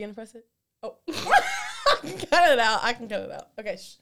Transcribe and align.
You 0.00 0.06
gonna 0.06 0.14
press 0.14 0.34
it? 0.34 0.46
Oh. 0.82 0.96
cut 1.12 2.52
it 2.52 2.58
out. 2.58 2.80
I 2.82 2.94
can 2.94 3.06
cut 3.06 3.20
it 3.20 3.30
out. 3.30 3.48
Okay. 3.58 3.76
Shh. 3.76 3.96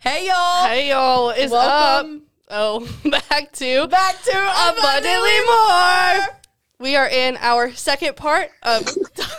Hey 0.00 0.26
y'all. 0.26 0.66
Hey 0.66 0.90
y'all, 0.90 1.30
is 1.30 1.50
Welcome. 1.50 2.16
up. 2.16 2.22
Oh, 2.50 2.80
back 3.10 3.52
to 3.52 3.86
Back 3.86 4.20
to 4.20 4.30
abundantly 4.30 5.40
more. 5.46 6.40
We 6.78 6.94
are 6.96 7.08
in 7.08 7.38
our 7.38 7.72
second 7.72 8.16
part 8.16 8.50
of. 8.62 8.86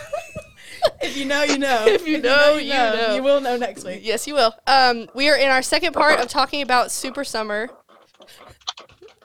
If 1.00 1.16
you 1.16 1.24
know, 1.24 1.42
you 1.42 1.58
know. 1.58 1.84
If 1.86 2.06
you 2.06 2.20
know, 2.20 2.56
you 2.56 2.72
know. 2.72 3.14
You 3.14 3.22
will 3.22 3.40
know 3.40 3.56
next 3.56 3.84
week. 3.84 4.00
yes, 4.02 4.26
you 4.26 4.34
will. 4.34 4.54
Um, 4.66 5.08
we 5.14 5.28
are 5.28 5.36
in 5.36 5.48
our 5.48 5.62
second 5.62 5.92
part 5.94 6.20
of 6.20 6.28
talking 6.28 6.62
about 6.62 6.90
Super 6.90 7.24
Summer. 7.24 7.68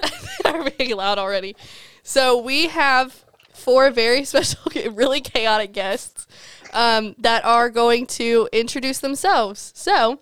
are 0.46 0.70
being 0.72 0.96
loud 0.96 1.18
already. 1.18 1.56
So 2.04 2.40
we 2.42 2.68
have 2.68 3.26
four 3.54 3.90
very 3.92 4.24
special, 4.26 4.60
really 4.92 5.22
chaotic 5.22 5.74
guests 5.74 6.28
um, 6.74 7.16
that 7.20 7.44
are 7.46 7.70
going 7.70 8.06
to 8.08 8.50
introduce 8.52 9.00
themselves. 9.00 9.72
So, 9.76 10.20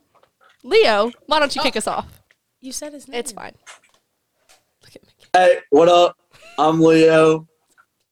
Leo, 0.63 1.11
why 1.27 1.39
don't 1.39 1.55
you 1.55 1.61
kick 1.61 1.75
us 1.75 1.87
off? 1.87 2.21
You 2.61 2.71
said 2.71 2.93
his 2.93 3.07
name. 3.07 3.19
It's 3.19 3.31
fine. 3.31 3.53
Look 4.81 4.95
at 4.95 5.03
me. 5.03 5.09
Hey, 5.33 5.59
what 5.69 5.89
up? 5.89 6.17
I'm 6.57 6.81
Leo. 6.81 7.47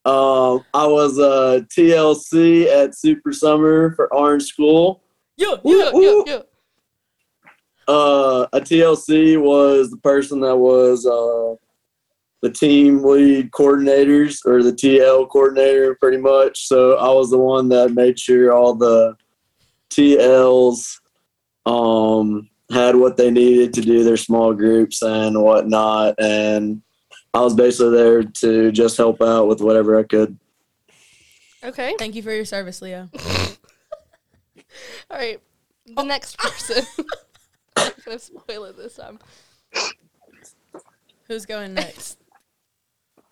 Um, 0.06 0.66
I 0.74 0.86
was 0.86 1.18
a 1.18 1.66
TLC 1.70 2.68
at 2.68 2.96
Super 2.98 3.32
Summer 3.32 3.96
for 3.96 4.14
Orange 4.14 4.44
School. 4.44 5.02
Yeah, 5.38 5.56
Yeah, 5.64 5.92
yeah. 5.94 6.02
yeah, 6.02 6.22
yeah. 6.26 6.40
Uh, 7.88 8.48
a 8.54 8.60
TLC 8.62 9.42
was 9.42 9.90
the 9.90 9.98
person 9.98 10.40
that 10.42 10.56
was 10.56 11.06
uh, 11.06 11.56
the 12.42 12.52
team 12.52 13.04
lead 13.04 13.52
coordinators 13.52 14.40
or 14.46 14.62
the 14.62 14.72
TL 14.72 15.30
coordinator, 15.30 15.96
pretty 15.96 16.18
much. 16.18 16.68
So 16.68 16.98
I 16.98 17.10
was 17.10 17.32
the 17.32 17.38
one 17.38 17.70
that 17.70 17.94
made 17.94 18.20
sure 18.20 18.54
all 18.54 18.76
the 18.76 19.16
TLs 19.90 21.00
um, 21.66 22.50
had 22.72 22.96
what 22.96 23.18
they 23.18 23.32
needed 23.32 23.74
to 23.74 23.82
do 23.82 24.04
their 24.04 24.18
small 24.18 24.54
groups 24.54 25.02
and 25.02 25.42
whatnot. 25.42 26.16
And 26.20 26.82
I 27.34 27.42
was 27.42 27.56
basically 27.56 27.98
there 27.98 28.24
to 28.24 28.72
just 28.72 28.98
help 28.98 29.22
out 29.22 29.48
with 29.48 29.62
whatever 29.62 29.98
I 29.98 30.04
could. 30.04 30.38
Okay. 31.64 31.96
Thank 31.98 32.16
you 32.16 32.22
for 32.22 32.32
your 32.32 32.46
service, 32.46 32.82
Leo. 32.82 33.10
All 35.10 35.18
right. 35.18 35.42
The 35.86 36.04
next 36.04 36.38
person. 36.38 36.86
I'm 37.76 37.92
gonna 38.06 38.20
spoil 38.20 38.66
it 38.66 38.78
this 38.78 38.96
time. 38.96 39.20
Who's 41.28 41.46
going 41.46 41.74
next? 41.74 42.20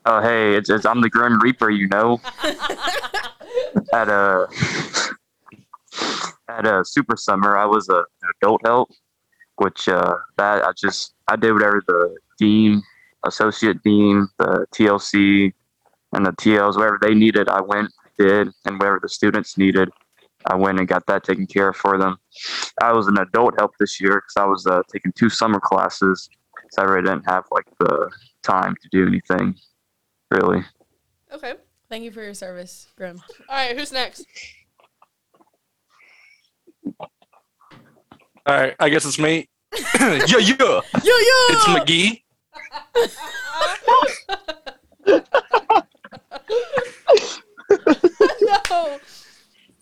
Oh, 0.06 0.20
hey, 0.22 0.56
it's, 0.56 0.70
it's 0.70 0.86
I'm 0.86 1.02
the 1.02 1.10
Grim 1.10 1.40
Reaper, 1.40 1.70
you 1.70 1.88
know. 1.88 2.20
at 3.94 4.10
a 4.10 4.48
at 6.48 6.66
a 6.66 6.84
Super 6.84 7.16
Summer, 7.16 7.56
I 7.56 7.66
was 7.66 7.88
a 7.90 7.98
an 7.98 8.32
adult 8.42 8.62
help, 8.66 8.92
which 9.58 9.88
uh, 9.88 10.16
that 10.38 10.66
I 10.66 10.72
just 10.76 11.14
I 11.28 11.36
did 11.36 11.54
whatever 11.54 11.84
the 11.86 12.16
dean, 12.40 12.82
associate 13.26 13.82
dean, 13.84 14.28
the 14.38 14.66
TLC, 14.74 15.54
and 16.14 16.26
the 16.26 16.32
TLs, 16.32 16.76
wherever 16.76 17.00
they 17.02 17.14
needed, 17.14 17.48
I 17.50 17.62
went 17.62 17.92
did, 18.18 18.50
and 18.66 18.80
wherever 18.80 19.00
the 19.02 19.10
students 19.10 19.58
needed, 19.58 19.90
I 20.46 20.56
went 20.56 20.80
and 20.80 20.88
got 20.88 21.06
that 21.08 21.24
taken 21.24 21.48
care 21.48 21.70
of 21.70 21.76
for 21.76 21.98
them. 21.98 22.18
I 22.82 22.92
was 22.94 23.08
an 23.08 23.18
adult 23.18 23.56
help 23.58 23.72
this 23.80 24.02
year 24.02 24.16
because 24.16 24.38
I 24.38 24.46
was 24.46 24.66
uh, 24.68 24.82
taking 24.92 25.12
two 25.14 25.30
summer 25.30 25.60
classes, 25.60 26.30
so 26.72 26.82
I 26.82 26.86
really 26.86 27.04
didn't 27.04 27.30
have 27.30 27.46
like 27.52 27.66
the 27.80 28.10
time 28.44 28.76
to 28.82 28.90
do 28.92 29.08
anything, 29.08 29.56
really. 30.32 30.64
Okay. 31.32 31.54
Thank 31.90 32.04
you 32.04 32.12
for 32.12 32.24
your 32.24 32.34
service, 32.34 32.88
Grim. 32.96 33.22
All 33.50 33.56
right. 33.56 33.78
Who's 33.78 33.92
next? 33.92 34.26
All 38.48 38.58
right, 38.58 38.76
I 38.80 38.90
guess 38.90 39.06
it's 39.06 39.20
me. 39.20 39.48
yeah, 40.00 40.24
yeah. 40.26 40.56
Yo, 40.60 40.80
yo! 40.80 40.82
It's 41.04 41.66
McGee. 41.66 42.24
No. 48.42 49.00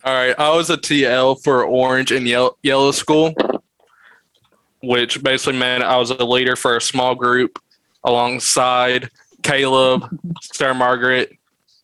All 0.02 0.14
right, 0.14 0.34
I 0.38 0.54
was 0.54 0.70
a 0.70 0.76
TL 0.76 1.42
for 1.42 1.64
Orange 1.64 2.10
and 2.12 2.26
Yellow, 2.26 2.56
Yellow 2.62 2.90
School, 2.90 3.34
which 4.82 5.22
basically 5.22 5.58
meant 5.58 5.82
I 5.82 5.96
was 5.98 6.10
a 6.10 6.24
leader 6.24 6.56
for 6.56 6.76
a 6.76 6.80
small 6.80 7.14
group 7.14 7.58
alongside 8.04 9.10
Caleb, 9.42 10.04
Sarah 10.40 10.74
Margaret, 10.74 11.36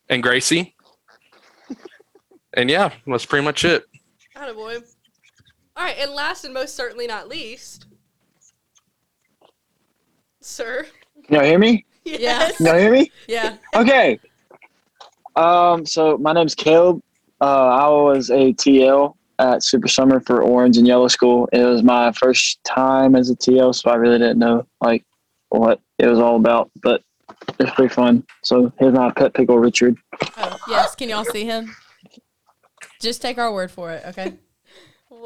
and 0.09 0.23
Gracie. 0.23 0.75
And 2.53 2.69
yeah, 2.69 2.91
that's 3.05 3.25
pretty 3.25 3.45
much 3.45 3.65
it. 3.65 3.83
Attaboy. 4.35 4.83
All 5.75 5.83
right. 5.83 5.97
And 5.99 6.11
last 6.11 6.43
and 6.45 6.53
most 6.53 6.75
certainly 6.75 7.05
not 7.07 7.27
least, 7.27 7.86
sir. 10.47 10.85
Can 11.25 11.35
y'all 11.35 11.43
hear 11.43 11.59
me? 11.59 11.85
Yes. 12.05 12.57
Can 12.57 12.67
y'all 12.67 12.77
hear 12.77 12.91
me? 12.91 13.11
Yeah. 13.27 13.57
Okay. 13.75 14.19
Um, 15.35 15.85
so 15.85 16.17
my 16.17 16.33
name's 16.33 16.55
Caleb. 16.55 17.01
Uh, 17.41 17.67
I 17.67 17.87
was 17.89 18.31
a 18.31 18.53
TL 18.53 19.15
at 19.39 19.63
Super 19.63 19.87
Summer 19.87 20.19
for 20.21 20.41
Orange 20.41 20.77
and 20.77 20.87
Yellow 20.87 21.07
School. 21.09 21.47
It 21.51 21.63
was 21.63 21.83
my 21.83 22.11
first 22.13 22.63
time 22.63 23.15
as 23.15 23.29
a 23.29 23.35
TL, 23.35 23.75
so 23.75 23.91
I 23.91 23.95
really 23.95 24.17
didn't 24.17 24.39
know 24.39 24.65
like 24.81 25.05
what 25.49 25.79
it 25.99 26.07
was 26.07 26.19
all 26.19 26.37
about, 26.37 26.71
but 26.81 27.03
it's 27.59 27.71
pretty 27.71 27.93
fun. 27.93 28.23
So 28.43 28.71
here's 28.79 28.93
my 28.93 29.11
pet 29.11 29.33
pickle, 29.33 29.59
Richard. 29.59 29.97
Oh, 30.37 30.57
yes. 30.67 30.95
Can 30.95 31.09
y'all 31.09 31.25
see 31.25 31.45
him? 31.45 31.75
Just 32.99 33.21
take 33.21 33.37
our 33.37 33.53
word 33.53 33.69
for 33.69 33.91
it, 33.91 34.03
okay? 34.07 34.33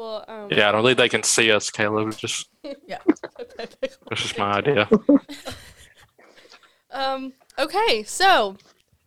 Well, 0.02 0.24
um, 0.26 0.48
Yeah, 0.50 0.68
I 0.68 0.72
don't 0.72 0.84
think 0.84 0.98
they 0.98 1.08
can 1.08 1.22
see 1.22 1.52
us, 1.52 1.70
Caleb. 1.70 2.16
Just 2.16 2.48
Yeah. 2.88 2.98
that's 3.56 3.76
just 4.16 4.36
my 4.38 4.54
idea. 4.54 4.88
Um. 6.94 7.32
Okay. 7.58 8.02
So, 8.02 8.56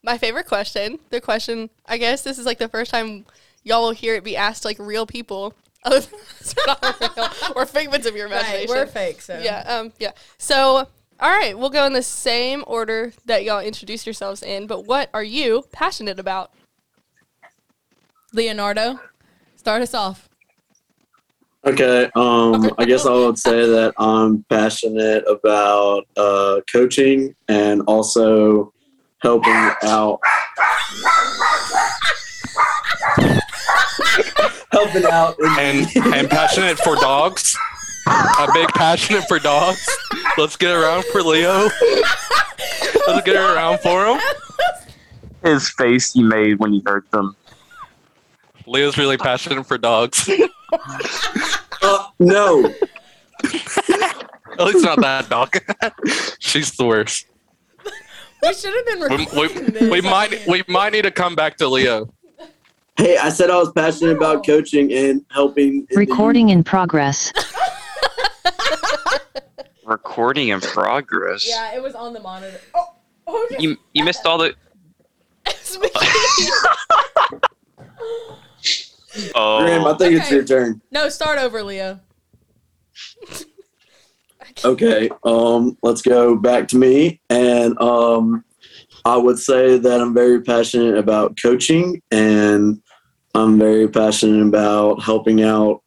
my 0.02 0.18
favorite 0.18 0.48
question. 0.48 0.98
The 1.12 1.22
question. 1.22 1.70
I 1.86 2.00
guess 2.00 2.24
this 2.24 2.40
is 2.40 2.46
like 2.48 2.58
the 2.58 2.68
first 2.68 2.90
time 2.90 3.26
y'all 3.64 3.84
will 3.84 3.92
hear 3.92 4.16
it 4.16 4.24
be 4.24 4.36
asked 4.36 4.64
to, 4.64 4.70
like 4.70 4.80
real 4.80 5.06
people. 5.06 5.54
Other 5.84 6.00
than 6.00 6.20
it's 6.40 6.56
not 6.66 6.82
real 7.16 7.30
or 7.56 7.68
figments 7.68 8.08
of 8.08 8.16
your 8.16 8.28
Right. 8.28 8.40
imagination. 8.40 8.70
We're 8.76 8.88
fake, 8.88 9.22
so. 9.22 9.40
Yeah. 9.40 9.60
Um. 9.68 9.94
Yeah. 10.00 10.14
So. 10.40 10.88
All 11.20 11.30
right. 11.30 11.56
We'll 11.56 11.70
go 11.70 11.86
in 11.86 11.94
the 11.94 12.02
same 12.02 12.64
order 12.66 13.14
that 13.26 13.44
y'all 13.44 13.60
introduced 13.60 14.08
yourselves 14.08 14.42
in. 14.42 14.66
But 14.66 14.86
what 14.88 15.12
are 15.14 15.24
you 15.24 15.66
passionate 15.72 16.20
about? 16.20 16.52
Leonardo, 18.34 19.00
start 19.58 19.84
us 19.84 19.94
off. 19.94 20.28
Okay, 21.68 22.12
um, 22.14 22.70
I 22.78 22.86
guess 22.86 23.08
I 23.08 23.14
would 23.14 23.40
say 23.40 23.66
that 23.68 23.96
I'm 23.98 24.44
passionate 24.50 25.24
about 25.28 26.04
uh, 26.16 26.62
coaching 26.72 27.36
and 27.48 27.82
also 27.88 28.72
helping 29.24 29.72
out. 29.82 30.20
helping 34.72 35.06
out 35.06 35.36
And 35.58 35.88
and 36.14 36.30
passionate 36.30 36.78
for 36.78 36.96
dogs. 36.98 37.58
A 38.08 38.48
big 38.54 38.68
passionate 38.70 39.28
for 39.28 39.40
dogs. 39.40 39.84
Let's 40.38 40.56
get 40.58 40.70
around 40.70 41.04
for 41.06 41.24
Leo. 41.24 41.70
Let's 43.08 43.26
get 43.26 43.38
around 43.38 43.80
for 43.80 44.06
him. 44.06 44.22
His 45.44 45.70
face 45.70 46.14
he 46.14 46.22
made 46.22 46.60
when 46.60 46.74
he 46.74 46.84
heard 46.86 47.06
them. 47.12 47.36
Leo's 48.68 48.98
really 48.98 49.18
passionate 49.18 49.66
for 49.66 49.78
dogs. 49.78 50.30
Uh, 51.82 52.08
no, 52.20 52.66
At 53.44 54.66
least 54.66 54.84
not 54.84 55.00
that 55.02 55.28
dog. 55.30 55.56
She's 56.40 56.72
the 56.76 56.86
worst. 56.86 57.28
We 58.42 58.54
should 58.56 58.74
have 58.74 58.86
been 58.88 59.00
We, 59.02 59.06
recording 59.26 59.66
we, 59.66 59.72
this. 59.72 59.92
we 59.92 60.02
might 60.02 60.48
we 60.48 60.64
might 60.68 60.94
need 60.94 61.04
to 61.04 61.12
come 61.12 61.36
back 61.36 61.58
to 61.58 61.68
Leo. 61.68 62.12
hey, 62.98 63.18
I 63.18 63.30
said 63.30 63.52
I 63.52 63.58
was 63.58 63.72
passionate 63.74 64.18
about 64.18 64.44
coaching 64.46 64.92
and 64.94 65.24
helping. 65.32 65.82
in 65.82 65.88
the 65.92 65.98
Recording 65.98 66.50
in 66.50 66.64
progress. 66.64 67.32
Recording 69.86 70.48
in 70.50 70.60
progress. 70.60 71.48
Yeah, 71.48 71.76
it 71.76 71.84
was 71.84 71.94
on 71.94 72.14
the 72.14 72.20
monitor. 72.20 72.60
Oh, 72.74 72.96
okay. 73.46 73.58
You 73.60 73.78
you 73.94 74.04
missed 74.04 74.26
all 74.26 74.40
the. 74.40 74.56
Oh. 79.36 79.62
Grim, 79.62 79.86
I 79.86 79.94
think 79.98 80.20
it's 80.20 80.32
your 80.32 80.44
turn. 80.44 80.82
No, 80.92 81.10
start 81.10 81.40
over, 81.40 81.64
Leo. 81.64 82.00
Okay, 84.64 85.10
um, 85.24 85.78
let's 85.84 86.02
go 86.02 86.36
back 86.36 86.68
to 86.70 86.78
me. 86.78 87.20
And 87.30 87.78
um, 87.80 88.46
I 89.04 89.18
would 89.18 89.38
say 89.38 89.78
that 89.78 90.02
I'm 90.02 90.14
very 90.14 90.42
passionate 90.42 90.98
about 90.98 91.40
coaching 91.42 92.02
and 92.12 92.82
I'm 93.34 93.60
very 93.60 93.88
passionate 93.88 94.48
about 94.48 95.04
helping 95.04 95.44
out 95.44 95.84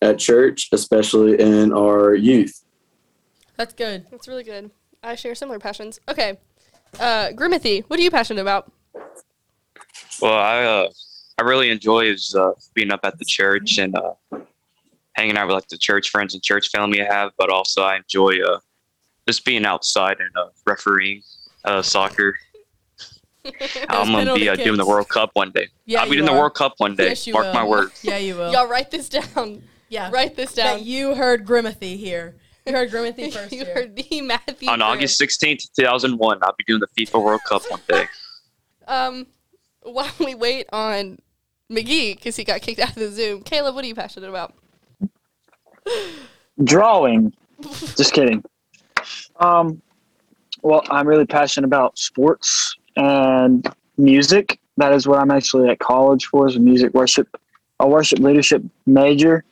at 0.00 0.18
church, 0.18 0.68
especially 0.72 1.40
in 1.40 1.72
our 1.72 2.14
youth. 2.14 2.64
That's 3.56 3.74
good. 3.74 4.06
That's 4.10 4.28
really 4.28 4.44
good. 4.44 4.70
I 5.02 5.16
share 5.16 5.34
similar 5.34 5.58
passions. 5.58 5.98
Okay. 6.08 6.38
Uh, 6.98 7.30
Grimothy, 7.30 7.84
what 7.88 7.98
are 7.98 8.02
you 8.02 8.10
passionate 8.10 8.40
about? 8.40 8.70
Well, 10.22 10.32
I 10.32 10.62
uh, 10.62 10.88
I 11.38 11.42
really 11.42 11.70
enjoy 11.70 12.06
is 12.06 12.34
uh, 12.34 12.52
being 12.74 12.92
up 12.92 13.00
at 13.04 13.18
the 13.18 13.24
church 13.24 13.78
and 13.78 13.96
uh, 13.96 14.12
hanging 15.14 15.36
out 15.36 15.46
with 15.48 15.54
like 15.54 15.68
the 15.68 15.78
church 15.78 16.10
friends 16.10 16.34
and 16.34 16.42
church 16.42 16.68
family 16.70 17.02
I 17.02 17.12
have. 17.12 17.32
But 17.36 17.50
also, 17.50 17.82
I 17.82 17.96
enjoy 17.96 18.40
uh, 18.40 18.58
just 19.26 19.44
being 19.44 19.64
outside 19.64 20.18
and 20.20 20.30
uh, 20.36 20.50
refereeing 20.66 21.22
uh, 21.64 21.82
soccer. 21.82 22.36
I'm 23.88 24.12
gonna 24.12 24.34
be 24.34 24.48
uh, 24.48 24.56
doing 24.56 24.78
the. 24.78 24.86
World 24.86 25.08
Cup 25.08 25.30
one 25.34 25.50
day. 25.50 25.68
Yeah, 25.84 26.00
I'll 26.00 26.06
be 26.06 26.12
you 26.12 26.22
doing 26.22 26.32
the. 26.32 26.38
World 26.38 26.54
Cup 26.54 26.74
one 26.78 26.94
day. 26.94 27.08
Yes, 27.08 27.26
you 27.26 27.32
Mark 27.32 27.46
will. 27.46 27.54
my 27.54 27.64
words. 27.64 28.02
Yeah, 28.02 28.16
you 28.18 28.36
will. 28.36 28.52
Y'all 28.52 28.68
write 28.68 28.90
this 28.90 29.08
down. 29.08 29.62
yeah. 29.88 30.10
Write 30.10 30.36
this 30.36 30.54
down. 30.54 30.78
That 30.78 30.86
you 30.86 31.14
heard 31.14 31.44
Grimothy 31.44 31.98
here. 31.98 32.36
You 32.64 32.72
heard 32.72 32.90
Grimothy 32.90 33.32
first. 33.34 33.52
you 33.52 33.64
here. 33.64 33.74
heard 33.74 33.96
the 33.96 34.20
Matthew. 34.22 34.68
On 34.68 34.78
Grimm. 34.78 34.88
August 34.88 35.20
16th, 35.20 35.68
2001, 35.76 36.38
I'll 36.42 36.54
be 36.56 36.64
doing 36.64 36.80
the 36.80 37.04
FIFA 37.04 37.22
World 37.22 37.40
Cup 37.46 37.62
one 37.68 37.80
day. 37.86 38.06
Um, 38.86 39.26
while 39.84 40.12
we 40.18 40.34
wait 40.34 40.66
on 40.72 41.18
McGee 41.70 42.16
because 42.16 42.36
he 42.36 42.44
got 42.44 42.60
kicked 42.60 42.80
out 42.80 42.90
of 42.90 42.94
the 42.96 43.10
Zoom, 43.10 43.42
Caleb, 43.42 43.74
what 43.74 43.84
are 43.84 43.88
you 43.88 43.94
passionate 43.94 44.28
about? 44.28 44.54
Drawing. 46.62 47.32
Just 47.96 48.12
kidding. 48.12 48.44
Um, 49.40 49.80
well, 50.62 50.82
I'm 50.90 51.06
really 51.06 51.26
passionate 51.26 51.66
about 51.66 51.98
sports 51.98 52.74
and 52.96 53.66
music. 53.96 54.58
That 54.76 54.92
is 54.92 55.06
what 55.06 55.18
I'm 55.18 55.30
actually 55.30 55.68
at 55.68 55.78
college 55.78 56.26
for 56.26 56.48
is 56.48 56.56
a 56.56 56.60
music 56.60 56.94
worship, 56.94 57.28
a 57.80 57.88
worship 57.88 58.18
leadership 58.18 58.62
major. 58.86 59.44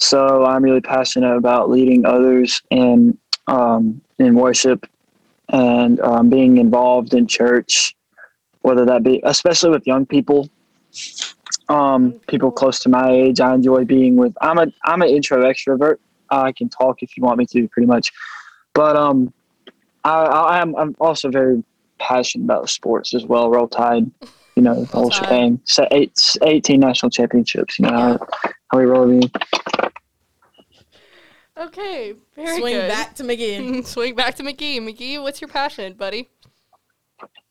So 0.00 0.44
I'm 0.44 0.62
really 0.62 0.80
passionate 0.80 1.36
about 1.36 1.70
leading 1.70 2.04
others 2.04 2.62
in 2.70 3.16
um, 3.46 4.00
in 4.18 4.34
worship 4.34 4.86
and 5.50 6.00
um, 6.00 6.30
being 6.30 6.58
involved 6.58 7.14
in 7.14 7.26
church, 7.26 7.94
whether 8.64 8.86
that 8.86 9.02
be 9.02 9.20
especially 9.24 9.70
with 9.70 9.86
young 9.86 10.06
people, 10.06 10.48
um, 11.68 12.12
people 12.28 12.50
close 12.50 12.78
to 12.80 12.88
my 12.88 13.10
age. 13.10 13.38
I 13.38 13.54
enjoy 13.54 13.84
being 13.84 14.16
with. 14.16 14.34
I'm 14.40 14.58
a 14.58 14.66
I'm 14.84 15.02
an 15.02 15.10
intro 15.10 15.42
extrovert. 15.44 15.98
I 16.30 16.52
can 16.52 16.70
talk 16.70 17.02
if 17.02 17.16
you 17.16 17.22
want 17.22 17.38
me 17.38 17.46
to, 17.46 17.68
pretty 17.68 17.86
much. 17.86 18.10
But 18.72 18.96
um, 18.96 19.32
I, 20.02 20.14
I 20.14 20.62
am 20.62 20.74
I'm 20.76 20.96
also 20.98 21.28
very 21.28 21.62
passionate 21.98 22.44
about 22.44 22.70
sports 22.70 23.12
as 23.12 23.26
well. 23.26 23.50
Roll 23.50 23.68
Tide, 23.68 24.10
you 24.56 24.62
know, 24.62 24.84
the 24.84 24.86
whole 24.86 25.10
Tide. 25.10 25.24
shebang. 25.26 25.60
So 25.64 25.86
eight, 25.90 26.18
18 26.42 26.80
national 26.80 27.10
championships. 27.10 27.78
You 27.78 27.86
know 27.86 27.92
how, 27.92 28.26
how 28.68 28.78
we 28.78 28.84
roll. 28.84 29.10
in. 29.10 29.30
Okay, 31.56 32.14
very 32.34 32.58
Swing 32.60 32.74
good. 32.74 32.88
back 32.88 33.14
to 33.16 33.22
McGee. 33.24 33.86
Swing 33.86 34.14
back 34.14 34.36
to 34.36 34.42
McGee. 34.42 34.78
McGee, 34.78 35.22
what's 35.22 35.40
your 35.42 35.48
passion, 35.48 35.92
buddy? 35.92 36.30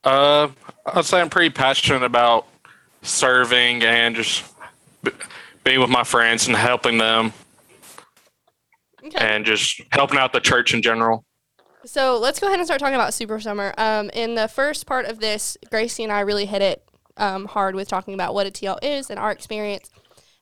Uh, 0.03 0.49
I'd 0.85 1.05
say 1.05 1.21
I'm 1.21 1.29
pretty 1.29 1.49
passionate 1.49 2.03
about 2.03 2.47
serving 3.01 3.83
and 3.83 4.15
just 4.15 4.43
b- 5.03 5.11
being 5.63 5.79
with 5.79 5.89
my 5.89 6.03
friends 6.03 6.47
and 6.47 6.55
helping 6.55 6.97
them 6.97 7.33
Okay. 9.05 9.17
and 9.25 9.45
just 9.45 9.81
helping 9.91 10.17
out 10.17 10.33
the 10.33 10.39
church 10.39 10.73
in 10.73 10.81
general. 10.81 11.25
So 11.85 12.17
let's 12.17 12.39
go 12.39 12.47
ahead 12.47 12.59
and 12.59 12.65
start 12.65 12.79
talking 12.79 12.95
about 12.95 13.13
Super 13.13 13.39
Summer. 13.39 13.73
Um, 13.77 14.09
in 14.11 14.35
the 14.35 14.47
first 14.47 14.85
part 14.85 15.05
of 15.05 15.19
this, 15.19 15.57
Gracie 15.69 16.03
and 16.03 16.11
I 16.13 16.21
really 16.21 16.45
hit 16.45 16.61
it 16.61 16.83
um, 17.17 17.45
hard 17.45 17.75
with 17.75 17.89
talking 17.89 18.13
about 18.13 18.33
what 18.33 18.47
a 18.47 18.51
TL 18.51 18.79
is 18.81 19.09
and 19.09 19.19
our 19.19 19.31
experience 19.31 19.89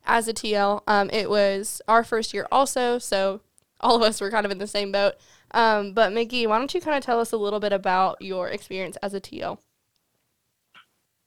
as 0.05 0.27
a 0.27 0.33
TL. 0.33 0.81
Um, 0.87 1.09
it 1.11 1.29
was 1.29 1.81
our 1.87 2.03
first 2.03 2.33
year 2.33 2.47
also, 2.51 2.99
so 2.99 3.41
all 3.79 3.95
of 3.95 4.03
us 4.03 4.21
were 4.21 4.29
kind 4.29 4.45
of 4.45 4.51
in 4.51 4.59
the 4.59 4.67
same 4.67 4.91
boat. 4.91 5.15
Um, 5.53 5.93
but 5.93 6.11
McGee, 6.11 6.47
why 6.47 6.57
don't 6.57 6.73
you 6.73 6.81
kind 6.81 6.97
of 6.97 7.03
tell 7.03 7.19
us 7.19 7.31
a 7.31 7.37
little 7.37 7.59
bit 7.59 7.73
about 7.73 8.21
your 8.21 8.47
experience 8.47 8.97
as 8.97 9.13
a 9.13 9.21
TL? 9.21 9.57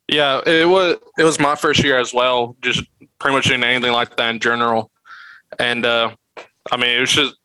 Yeah, 0.08 0.40
it 0.46 0.68
was 0.68 0.96
it 1.18 1.24
was 1.24 1.40
my 1.40 1.54
first 1.54 1.82
year 1.82 1.98
as 1.98 2.12
well, 2.12 2.56
just 2.60 2.82
pretty 3.18 3.34
much 3.34 3.46
doing 3.46 3.62
anything 3.62 3.92
like 3.92 4.16
that 4.16 4.30
in 4.30 4.40
general. 4.40 4.90
And 5.58 5.86
uh 5.86 6.14
I 6.70 6.76
mean 6.76 6.90
it 6.90 7.00
was 7.00 7.12
just 7.12 7.36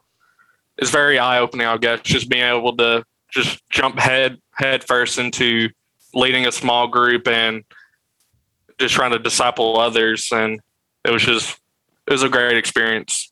it's 0.78 0.92
very 0.92 1.20
eye 1.20 1.40
opening, 1.40 1.68
I 1.68 1.78
guess, 1.78 2.02
just 2.02 2.30
being 2.30 2.44
able 2.44 2.76
to 2.78 3.04
just 3.32 3.62
jump 3.70 3.98
head 3.98 4.40
head 4.54 4.84
first 4.84 5.20
into 5.20 5.70
leading 6.14 6.48
a 6.48 6.52
small 6.52 6.88
group 6.88 7.28
and 7.28 7.64
just 8.78 8.94
trying 8.94 9.12
to 9.12 9.20
disciple 9.20 9.80
others 9.80 10.30
and 10.32 10.60
it 11.06 11.12
was 11.12 11.24
just 11.24 11.60
it 12.08 12.12
was 12.12 12.24
a 12.24 12.30
great 12.30 12.58
experience. 12.58 13.32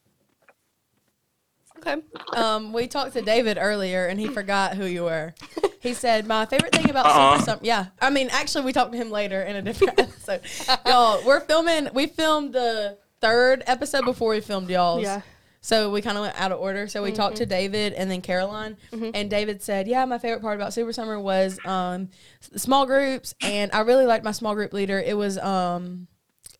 Okay. 1.77 2.01
Um, 2.33 2.73
we 2.73 2.87
talked 2.87 3.13
to 3.13 3.21
David 3.21 3.57
earlier, 3.59 4.07
and 4.07 4.19
he 4.19 4.27
forgot 4.27 4.75
who 4.75 4.85
you 4.85 5.03
were. 5.03 5.33
He 5.79 5.93
said, 5.93 6.27
"My 6.27 6.45
favorite 6.45 6.75
thing 6.75 6.89
about 6.89 7.05
Uh-uh. 7.05 7.33
Super 7.33 7.45
Summer." 7.45 7.61
Yeah, 7.63 7.85
I 8.01 8.09
mean, 8.09 8.29
actually, 8.31 8.65
we 8.65 8.73
talked 8.73 8.91
to 8.91 8.97
him 8.97 9.11
later 9.11 9.41
in 9.43 9.55
a 9.55 9.61
different 9.61 9.99
episode. 9.99 10.41
Y'all, 10.85 11.23
we're 11.25 11.39
filming. 11.41 11.89
We 11.93 12.07
filmed 12.07 12.53
the 12.53 12.97
third 13.21 13.63
episode 13.67 14.05
before 14.05 14.31
we 14.31 14.41
filmed 14.41 14.69
y'all's. 14.69 15.03
Yeah. 15.03 15.21
So 15.61 15.91
we 15.91 16.01
kind 16.01 16.17
of 16.17 16.23
went 16.23 16.39
out 16.39 16.51
of 16.51 16.59
order. 16.59 16.87
So 16.87 17.03
we 17.03 17.11
talked 17.11 17.37
to 17.37 17.45
David 17.45 17.93
and 17.93 18.09
then 18.09 18.21
Caroline, 18.21 18.77
and 18.91 19.29
David 19.29 19.61
said, 19.61 19.87
"Yeah, 19.87 20.05
my 20.05 20.17
favorite 20.17 20.41
part 20.41 20.55
about 20.55 20.73
Super 20.73 20.93
Summer 20.93 21.19
was 21.19 21.59
um, 21.65 22.09
small 22.55 22.85
groups, 22.85 23.33
and 23.41 23.71
I 23.73 23.81
really 23.81 24.05
liked 24.05 24.23
my 24.23 24.31
small 24.31 24.55
group 24.55 24.73
leader. 24.73 24.99
It 24.99 25.17
was 25.17 25.37
um, 25.37 26.07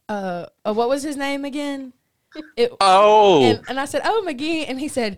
uh, 0.09 0.47
uh 0.65 0.73
what 0.73 0.89
was 0.89 1.03
his 1.03 1.15
name 1.15 1.45
again? 1.45 1.93
It, 2.55 2.71
Oh, 2.81 3.43
and, 3.43 3.61
and 3.69 3.79
I 3.79 3.85
said, 3.85 4.01
"Oh, 4.05 4.23
McGee," 4.27 4.65
and 4.67 4.79
he 4.79 4.87
said, 4.87 5.17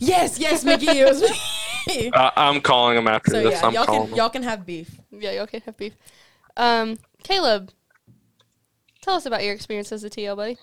"Yes, 0.00 0.38
yes, 0.38 0.64
McGee, 0.64 0.94
it 0.94 1.04
was 1.06 1.22
me." 1.22 2.10
I, 2.14 2.30
I'm 2.36 2.60
calling 2.60 2.96
him 2.96 3.08
after 3.08 3.30
so 3.32 3.42
this. 3.42 3.60
yeah, 3.60 3.66
I'm 3.66 3.74
y'all 3.74 3.84
calling 3.86 4.02
can 4.02 4.10
him. 4.10 4.16
y'all 4.16 4.30
can 4.30 4.42
have 4.44 4.64
beef. 4.66 5.00
Yeah, 5.10 5.32
y'all 5.32 5.46
can 5.46 5.60
have 5.62 5.76
beef. 5.76 5.94
Um, 6.56 6.98
Caleb, 7.24 7.70
tell 9.00 9.14
us 9.14 9.26
about 9.26 9.42
your 9.44 9.54
experience 9.54 9.90
as 9.92 10.04
a 10.04 10.10
TL, 10.10 10.36
buddy. 10.36 10.58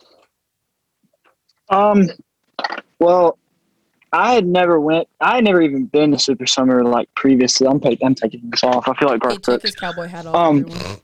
Um, 1.70 2.10
well, 3.00 3.38
I 4.12 4.34
had 4.34 4.48
never 4.48 4.80
went. 4.80 5.08
I 5.22 5.36
had 5.36 5.44
never 5.44 5.62
even 5.62 5.86
been 5.86 6.12
to 6.12 6.20
Super 6.20 6.48
Summer 6.48 6.84
like 6.84 7.14
previously. 7.16 7.68
I'm 7.68 7.80
taking. 7.80 8.08
I'm 8.08 8.16
taking 8.16 8.50
this 8.50 8.64
off. 8.64 8.88
I 8.88 8.94
feel 8.96 9.10
like 9.10 9.22
He 9.24 9.36
took 9.38 9.44
Brooks. 9.44 9.64
his 9.64 9.76
cowboy 9.76 10.08
hat 10.08 10.26
off. 10.26 10.36
Um, 10.36 10.60
everyone. 10.60 10.98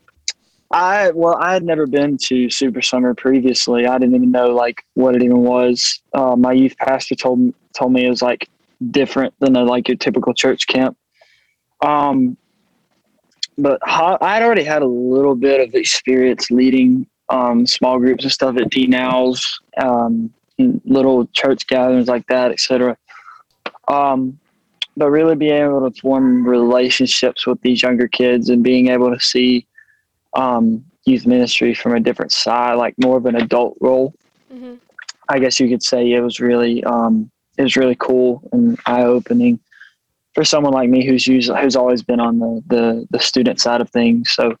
I 0.76 1.10
well, 1.12 1.36
I 1.40 1.54
had 1.54 1.64
never 1.64 1.86
been 1.86 2.18
to 2.24 2.50
Super 2.50 2.82
Summer 2.82 3.14
previously. 3.14 3.86
I 3.86 3.96
didn't 3.96 4.14
even 4.14 4.30
know 4.30 4.48
like 4.48 4.84
what 4.92 5.16
it 5.16 5.22
even 5.22 5.38
was. 5.38 6.02
Uh, 6.12 6.36
my 6.36 6.52
youth 6.52 6.76
pastor 6.76 7.14
told 7.14 7.38
me 7.40 7.54
told 7.72 7.94
me 7.94 8.04
it 8.04 8.10
was 8.10 8.20
like 8.20 8.50
different 8.90 9.32
than 9.40 9.56
a, 9.56 9.64
like 9.64 9.88
your 9.88 9.96
typical 9.96 10.34
church 10.34 10.66
camp. 10.66 10.98
Um, 11.80 12.36
but 13.56 13.80
ho- 13.84 14.18
I 14.20 14.34
had 14.34 14.42
already 14.42 14.64
had 14.64 14.82
a 14.82 14.86
little 14.86 15.34
bit 15.34 15.66
of 15.66 15.74
experience 15.74 16.50
leading 16.50 17.06
um, 17.30 17.66
small 17.66 17.98
groups 17.98 18.24
and 18.24 18.32
stuff 18.32 18.58
at 18.58 18.68
D 18.68 18.86
Now's, 18.86 19.58
um, 19.78 20.30
little 20.58 21.26
church 21.28 21.66
gatherings 21.68 22.06
like 22.06 22.26
that, 22.26 22.50
etc. 22.50 22.98
Um, 23.88 24.38
but 24.94 25.08
really 25.10 25.36
being 25.36 25.56
able 25.56 25.90
to 25.90 26.00
form 26.02 26.46
relationships 26.46 27.46
with 27.46 27.62
these 27.62 27.82
younger 27.82 28.08
kids 28.08 28.50
and 28.50 28.62
being 28.62 28.88
able 28.88 29.10
to 29.10 29.18
see 29.18 29.66
um, 30.36 30.84
youth 31.04 31.26
ministry 31.26 31.74
from 31.74 31.94
a 31.94 32.00
different 32.00 32.30
side, 32.30 32.74
like 32.74 32.94
more 33.02 33.16
of 33.16 33.26
an 33.26 33.36
adult 33.36 33.76
role. 33.80 34.14
Mm-hmm. 34.52 34.74
I 35.28 35.38
guess 35.38 35.58
you 35.58 35.68
could 35.68 35.82
say 35.82 36.12
it 36.12 36.20
was 36.20 36.38
really 36.38 36.84
um, 36.84 37.30
it 37.58 37.62
was 37.62 37.76
really 37.76 37.96
cool 37.98 38.48
and 38.52 38.78
eye 38.86 39.02
opening 39.02 39.58
for 40.34 40.44
someone 40.44 40.72
like 40.72 40.88
me 40.88 41.04
who's 41.04 41.26
usually 41.26 41.60
who's 41.60 41.74
always 41.74 42.02
been 42.02 42.20
on 42.20 42.38
the 42.38 42.62
the, 42.68 43.06
the 43.10 43.18
student 43.18 43.60
side 43.60 43.80
of 43.80 43.90
things. 43.90 44.30
So 44.30 44.54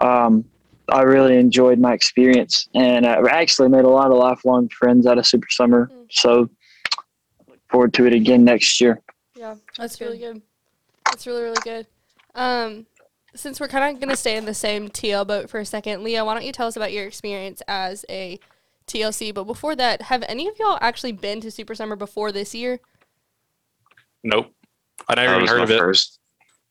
um, 0.00 0.44
I 0.88 1.02
really 1.02 1.36
enjoyed 1.36 1.78
my 1.78 1.94
experience 1.94 2.68
and 2.74 3.06
I 3.06 3.20
actually 3.30 3.68
made 3.68 3.84
a 3.84 3.88
lot 3.88 4.10
of 4.10 4.18
lifelong 4.18 4.68
friends 4.68 5.06
out 5.06 5.18
of 5.18 5.26
Super 5.26 5.48
Summer. 5.50 5.90
Mm. 5.92 6.06
So 6.10 6.50
look 7.48 7.60
forward 7.70 7.94
to 7.94 8.06
it 8.06 8.12
again 8.12 8.44
next 8.44 8.80
year. 8.80 9.00
Yeah, 9.34 9.54
That's 9.78 9.78
that's 9.78 10.00
really 10.00 10.18
good. 10.18 10.42
That's 11.06 11.26
really 11.26 11.42
really 11.42 11.62
good. 11.62 11.86
Um, 12.34 12.86
since 13.36 13.60
we're 13.60 13.68
kind 13.68 13.94
of 13.94 14.00
gonna 14.00 14.16
stay 14.16 14.36
in 14.36 14.44
the 14.44 14.54
same 14.54 14.88
TL 14.88 15.26
boat 15.26 15.48
for 15.50 15.60
a 15.60 15.64
second, 15.64 16.02
Leah, 16.02 16.24
why 16.24 16.34
don't 16.34 16.44
you 16.44 16.52
tell 16.52 16.66
us 16.66 16.76
about 16.76 16.92
your 16.92 17.06
experience 17.06 17.62
as 17.68 18.04
a 18.08 18.38
TLC? 18.86 19.32
But 19.34 19.44
before 19.44 19.76
that, 19.76 20.02
have 20.02 20.24
any 20.28 20.48
of 20.48 20.58
y'all 20.58 20.78
actually 20.80 21.12
been 21.12 21.40
to 21.42 21.50
Super 21.50 21.74
Summer 21.74 21.96
before 21.96 22.32
this 22.32 22.54
year? 22.54 22.80
Nope, 24.24 24.52
I 25.08 25.14
never 25.14 25.34
even 25.36 25.46
heard 25.48 25.60
of 25.62 25.70
it. 25.70 25.78
first. 25.78 26.18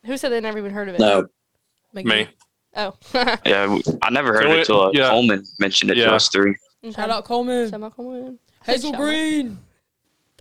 Who 0.05 0.17
said 0.17 0.29
they 0.29 0.41
never 0.41 0.57
even 0.57 0.72
heard 0.72 0.89
of 0.89 0.95
it? 0.95 1.00
No, 1.00 1.27
McGee. 1.95 2.05
Me. 2.05 2.27
Oh. 2.75 2.93
Yeah, 3.45 3.77
I 4.01 4.10
never 4.10 4.34
heard 4.34 4.43
So 4.43 4.50
of 4.50 4.55
it- 4.55 4.60
until 4.60 4.81
uh, 4.81 4.91
yeah. 4.93 5.10
Coleman 5.10 5.43
mentioned 5.60 5.91
it 5.91 5.98
Yeah. 5.98 6.05
to 6.07 6.13
us 6.15 6.27
three. 6.29 6.55
Shout 6.93 7.10
out 7.10 7.25
Coleman. 7.25 7.69
Shout 7.72 7.81
out 7.81 7.95
Coleman. 7.95 8.38
Hazel 8.65 8.91
Shout. 8.91 9.00
Green. 9.01 9.57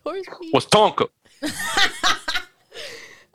Torsby. 0.05 0.51
Was 0.53 0.67
Tonka? 0.67 1.09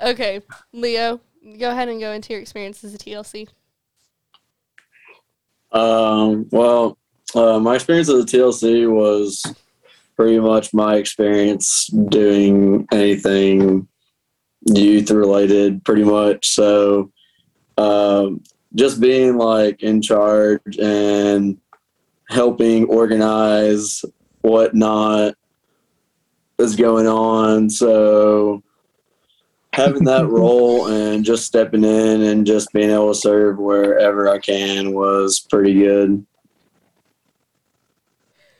Okay, 0.01 0.41
Leo, 0.71 1.19
go 1.59 1.71
ahead 1.71 1.89
and 1.89 1.99
go 1.99 2.11
into 2.11 2.33
your 2.33 2.41
experience 2.41 2.83
as 2.83 2.93
a 2.93 2.97
TLC. 2.97 3.47
Um, 5.71 6.47
well, 6.51 6.97
uh, 7.35 7.59
my 7.59 7.75
experience 7.75 8.09
as 8.09 8.23
a 8.23 8.27
TLC 8.27 8.91
was 8.91 9.43
pretty 10.15 10.39
much 10.39 10.73
my 10.73 10.95
experience 10.95 11.87
doing 11.87 12.87
anything 12.91 13.87
youth 14.65 15.11
related, 15.11 15.83
pretty 15.85 16.03
much. 16.03 16.47
So, 16.49 17.11
um, 17.77 18.43
just 18.75 18.99
being 18.99 19.37
like 19.37 19.81
in 19.81 20.01
charge 20.01 20.77
and 20.77 21.57
helping 22.29 22.85
organize 22.85 24.03
whatnot 24.41 25.35
is 26.57 26.75
going 26.75 27.07
on. 27.07 27.69
So, 27.69 28.61
having 29.79 30.03
that 30.05 30.27
role 30.29 30.87
and 30.87 31.23
just 31.25 31.45
stepping 31.45 31.83
in 31.83 32.21
and 32.21 32.45
just 32.45 32.71
being 32.73 32.91
able 32.91 33.13
to 33.13 33.19
serve 33.19 33.57
wherever 33.57 34.29
I 34.29 34.37
can 34.39 34.93
was 34.93 35.39
pretty 35.39 35.73
good. 35.73 36.25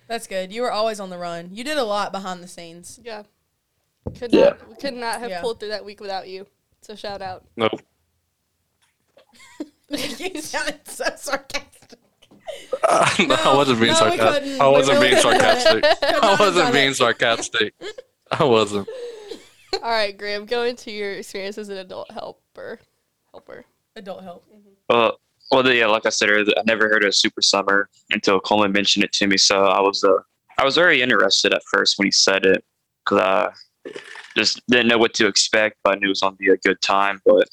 That's 0.07 0.25
good. 0.27 0.51
You 0.51 0.63
were 0.63 0.71
always 0.71 0.99
on 0.99 1.09
the 1.09 1.17
run. 1.17 1.49
You 1.53 1.63
did 1.63 1.77
a 1.77 1.83
lot 1.83 2.11
behind 2.11 2.41
the 2.41 2.47
scenes. 2.47 2.99
Yeah. 3.03 3.23
Could 4.17 4.33
Yeah. 4.33 4.41
not 4.41 4.69
we 4.69 4.75
could 4.75 4.93
not 4.95 5.19
have 5.19 5.29
Yeah. 5.29 5.41
pulled 5.41 5.59
through 5.59 5.69
that 5.69 5.85
week 5.85 5.99
without 6.01 6.27
you. 6.27 6.47
So 6.81 6.95
shout 6.95 7.21
out. 7.21 7.45
Nope. 7.55 7.79
you 9.89 10.41
sounded 10.41 10.79
so 10.88 11.05
sarcastic. 11.15 11.99
No, 13.19 13.35
I 13.35 13.55
wasn't 13.55 13.79
being 13.79 13.91
no, 13.93 13.99
sarcastic. 13.99 14.59
I 14.59 14.67
wasn't 14.67 14.97
really 14.99 15.09
being 15.11 15.21
couldn't 15.21 15.41
have 15.41 15.61
sarcastic. 15.61 16.23
I 16.23 16.35
wasn't 16.39 16.73
being 16.73 16.93
sarcastic. 16.95 17.73
I 18.31 18.43
wasn't. 18.43 18.88
All 19.83 19.91
right, 19.91 20.17
Graham, 20.17 20.45
go 20.45 20.63
into 20.63 20.91
your 20.91 21.13
experience 21.13 21.57
as 21.57 21.69
an 21.69 21.77
adult 21.77 22.11
helper. 22.11 22.79
Helper. 23.31 23.65
Adult 23.95 24.23
help. 24.23 24.45
Well, 24.89 25.19
well, 25.51 25.67
yeah, 25.71 25.88
like 25.88 26.05
I 26.05 26.09
said 26.09 26.29
earlier, 26.29 26.53
I 26.57 26.63
never 26.65 26.88
heard 26.89 27.03
of 27.03 27.15
Super 27.15 27.41
Summer 27.41 27.89
until 28.11 28.39
Coleman 28.39 28.71
mentioned 28.71 29.03
it 29.03 29.11
to 29.13 29.27
me. 29.27 29.38
So 29.38 29.65
I 29.65 29.79
was, 29.79 30.03
uh, 30.03 30.19
I 30.57 30.65
was 30.65 30.75
very 30.75 31.01
interested 31.01 31.53
at 31.53 31.63
first 31.71 31.97
when 31.97 32.07
he 32.07 32.11
said 32.11 32.45
it 32.45 32.63
because 33.03 33.19
I 33.19 33.93
just 34.35 34.61
didn't 34.67 34.88
know 34.88 34.97
what 34.97 35.13
to 35.15 35.27
expect, 35.27 35.77
but 35.83 35.95
I 35.95 35.99
knew 35.99 36.07
it 36.07 36.09
was 36.09 36.21
going 36.21 36.33
to 36.33 36.38
be 36.38 36.49
a 36.49 36.57
good 36.57 36.81
time. 36.81 37.21
But 37.25 37.47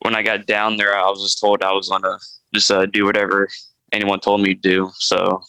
when 0.00 0.14
I 0.14 0.22
got 0.22 0.46
down 0.46 0.76
there, 0.76 0.96
I 0.96 1.08
was 1.08 1.22
just 1.22 1.40
told 1.40 1.62
I 1.62 1.72
was 1.72 1.88
going 1.88 2.02
to 2.02 2.18
just 2.52 2.70
uh, 2.70 2.86
do 2.86 3.04
whatever 3.04 3.48
anyone 3.92 4.20
told 4.20 4.40
me 4.40 4.54
to 4.54 4.60
do. 4.60 4.90
So 4.94 5.42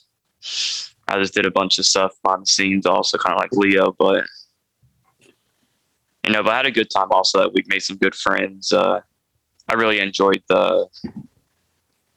I 1.07 1.19
just 1.19 1.33
did 1.33 1.45
a 1.45 1.51
bunch 1.51 1.79
of 1.79 1.85
stuff 1.85 2.13
behind 2.23 2.43
the 2.43 2.47
scenes, 2.47 2.85
also 2.85 3.17
kind 3.17 3.33
of 3.33 3.39
like 3.39 3.51
Leo, 3.51 3.95
but. 3.97 4.23
You 6.25 6.33
know, 6.33 6.43
but 6.43 6.53
I 6.53 6.57
had 6.57 6.65
a 6.65 6.71
good 6.71 6.89
time 6.89 7.07
also 7.11 7.39
that 7.39 7.53
week, 7.53 7.65
made 7.67 7.81
some 7.83 7.97
good 7.97 8.15
friends. 8.15 8.71
Uh, 8.71 9.01
I 9.69 9.73
really 9.75 9.99
enjoyed 9.99 10.41
the 10.47 10.87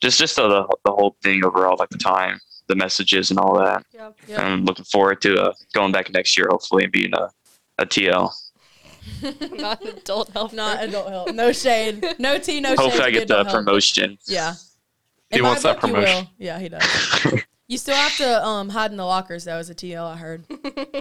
just 0.01 0.19
just 0.19 0.37
the 0.37 0.49
the 0.85 0.93
whole 0.93 1.17
thing 1.23 1.45
overall, 1.45 1.77
like 1.79 1.91
the 1.91 1.99
time, 1.99 2.39
the 2.69 2.77
messages, 2.77 3.31
and 3.31 3.39
all 3.39 3.59
that. 3.59 3.85
Yeah. 3.93 4.11
Yeah. 4.27 4.43
I'm 4.47 4.65
looking 4.65 4.85
forward 4.85 5.21
to 5.23 5.35
uh, 5.43 5.53
going 5.75 5.93
back 5.93 6.11
next 6.13 6.37
year, 6.37 6.47
hopefully, 6.51 6.85
and 6.85 6.93
being 6.93 7.13
a, 7.15 7.31
a 7.79 7.87
TL. 7.87 8.33
Not 9.59 9.85
adult 9.85 10.31
helper. 10.33 10.55
Not 10.57 10.83
adult 10.85 11.09
help. 11.09 11.35
No 11.35 11.53
shade. 11.53 12.05
No 12.19 12.39
tea, 12.39 12.61
no 12.61 12.71
shade. 12.71 12.79
hopefully, 12.79 13.05
I 13.05 13.11
get 13.11 13.29
the 13.29 13.37
help. 13.45 13.49
promotion. 13.49 14.19
Yeah. 14.27 14.55
He 15.31 15.39
In 15.39 15.45
wants 15.45 15.63
that 15.63 15.81
book, 15.81 15.91
you 15.91 15.97
will. 15.97 16.03
promotion. 16.05 16.29
Yeah, 16.39 16.59
he 16.59 16.69
does. 16.69 17.43
you 17.69 17.77
still 17.79 17.97
have 17.97 18.17
to 18.17 18.45
um 18.47 18.69
hide 18.71 18.91
in 18.91 18.97
the 18.97 19.05
lockers 19.05 19.45
though 19.45 19.57
as 19.59 19.69
a 19.71 19.75
TL, 19.75 20.05
I 20.05 20.17
heard. 20.17 20.45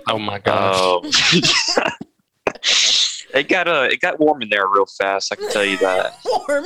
Oh 0.07 0.17
my 0.19 0.39
gosh. 0.39 0.75
Oh, 0.77 1.91
it 3.37 3.47
got 3.49 3.67
uh, 3.67 3.87
it 3.91 3.99
got 4.01 4.19
warm 4.19 4.41
in 4.41 4.49
there 4.49 4.67
real 4.67 4.85
fast. 4.85 5.31
I 5.31 5.35
can 5.35 5.49
tell 5.51 5.65
you 5.65 5.77
that. 5.77 6.17
Warm. 6.47 6.65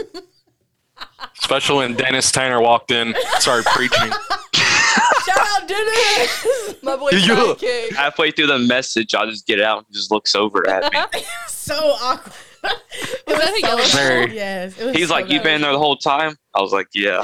Especially 1.39 1.77
when 1.77 1.95
Dennis 1.95 2.31
Tanner 2.31 2.61
walked 2.61 2.91
in, 2.91 3.15
started 3.39 3.65
preaching. 3.67 4.11
Shout 5.25 5.37
out 5.37 5.67
Dennis. 5.67 6.75
My 6.83 6.95
boy 6.95 7.09
You- 7.11 7.33
sidekick. 7.35 7.93
Halfway 7.95 8.31
through 8.31 8.47
the 8.47 8.59
message, 8.59 9.13
I'll 9.15 9.27
just 9.29 9.47
get 9.47 9.59
out 9.61 9.79
and 9.79 9.87
just 9.93 10.11
looks 10.11 10.35
over 10.35 10.67
at 10.69 10.91
me. 10.93 11.21
so 11.47 11.75
awkward. 12.01 12.33
It 12.63 13.23
Was 13.27 13.37
that 13.39 13.53
a 13.55 13.59
yellow 13.61 13.81
so 13.81 13.97
Very. 13.97 14.25
bad. 14.27 14.35
Yes. 14.35 14.77
It 14.79 14.85
was 14.85 14.95
He's 14.95 15.07
so 15.07 15.13
like, 15.15 15.29
"You've 15.29 15.41
been 15.43 15.61
there 15.61 15.71
the 15.71 15.79
whole 15.79 15.95
time." 15.97 16.35
I 16.55 16.61
was 16.61 16.71
like, 16.71 16.87
"Yeah." 16.93 17.23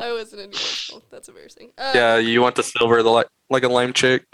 I 0.00 0.12
wasn't 0.12 0.42
emotional. 0.42 1.02
That's 1.10 1.28
embarrassing. 1.28 1.70
Uh, 1.78 1.92
Yeah, 1.94 2.16
you 2.18 2.40
want 2.40 2.54
the 2.56 2.62
silver, 2.62 3.02
the 3.02 3.10
like, 3.10 3.28
like 3.50 3.62
a 3.64 3.68
lame 3.68 3.92
chick. 3.92 4.24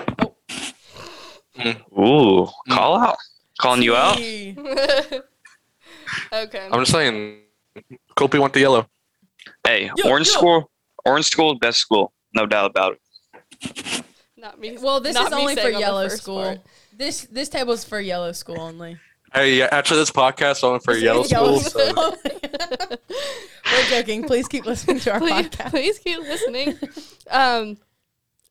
Ooh, 1.99 2.49
call 2.69 2.97
out, 2.99 3.17
calling 3.61 3.83
you 3.83 3.95
out. 3.97 4.19
Okay. 6.33 6.67
I'm 6.73 6.81
just 6.81 6.93
saying, 6.93 7.41
Kopi 8.17 8.39
want 8.39 8.55
the 8.55 8.61
yellow. 8.61 8.87
Hey, 9.67 9.91
Yo, 9.97 10.09
Orange 10.09 10.27
yo. 10.29 10.33
School, 10.33 10.71
Orange 11.05 11.27
School, 11.27 11.59
best 11.59 11.79
school, 11.81 12.13
no 12.35 12.47
doubt 12.47 12.71
about 12.71 12.97
it. 13.61 14.03
Not 14.37 14.59
me. 14.59 14.79
Well, 14.81 15.01
this 15.01 15.15
not 15.15 15.27
is 15.27 15.37
me 15.37 15.41
only 15.43 15.55
for 15.55 15.61
saying 15.63 15.75
on 15.75 15.81
the 15.81 15.87
yellow 15.87 16.09
first 16.09 16.23
school. 16.23 16.43
part. 16.43 16.61
This 16.97 17.27
this 17.31 17.49
table's 17.51 17.85
for 17.85 18.01
yellow 18.01 18.33
school 18.33 18.59
only. 18.61 18.99
Hey, 19.35 19.59
yeah, 19.59 19.69
after 19.71 19.95
this 19.97 20.11
podcast, 20.11 20.65
only 20.65 20.81
for 20.81 20.93
It's- 20.93 21.03
yellow 21.05 21.21
it's 21.21 21.31
yellow 21.31 21.59
school. 21.59 21.91
school. 21.91 22.17
We're 23.73 23.85
joking. 23.91 24.25
Please 24.25 24.49
keep 24.49 24.65
listening 24.65 25.01
to 25.01 25.13
our 25.13 25.19
please, 25.21 25.49
podcast. 25.49 25.71
please 25.71 25.99
keep 25.99 26.19
listening. 26.21 26.79
um, 27.31 27.77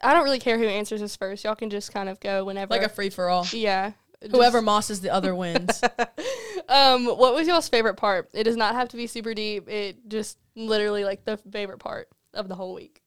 I 0.02 0.14
don't 0.14 0.24
really 0.24 0.40
care 0.40 0.58
who 0.58 0.66
answers 0.66 1.02
this 1.02 1.16
first. 1.16 1.44
Y'all 1.44 1.56
can 1.56 1.70
just 1.70 1.92
kind 1.92 2.08
of 2.10 2.20
go 2.20 2.46
whenever. 2.46 2.72
Like 2.74 2.84
a 2.84 2.90
free 2.90 3.10
for 3.10 3.30
all. 3.30 3.46
yeah. 3.52 3.94
Whoever 4.32 4.58
just- 4.58 4.66
mosses 4.66 5.02
the 5.02 5.10
other 5.12 5.36
wins. 5.36 5.82
um, 6.70 7.06
what 7.06 7.34
was 7.36 7.48
y'all's 7.48 7.70
favorite 7.70 7.96
part? 7.96 8.30
It 8.34 8.44
does 8.46 8.56
not 8.58 8.76
have 8.76 8.90
to 8.90 8.98
be 8.98 9.08
super 9.08 9.34
deep. 9.34 9.70
It 9.70 10.08
just 10.08 10.38
literally 10.56 11.04
like 11.04 11.24
the 11.26 11.38
favorite 11.52 11.78
part 11.80 12.10
of 12.34 12.48
the 12.48 12.56
whole 12.56 12.74
week. 12.74 13.02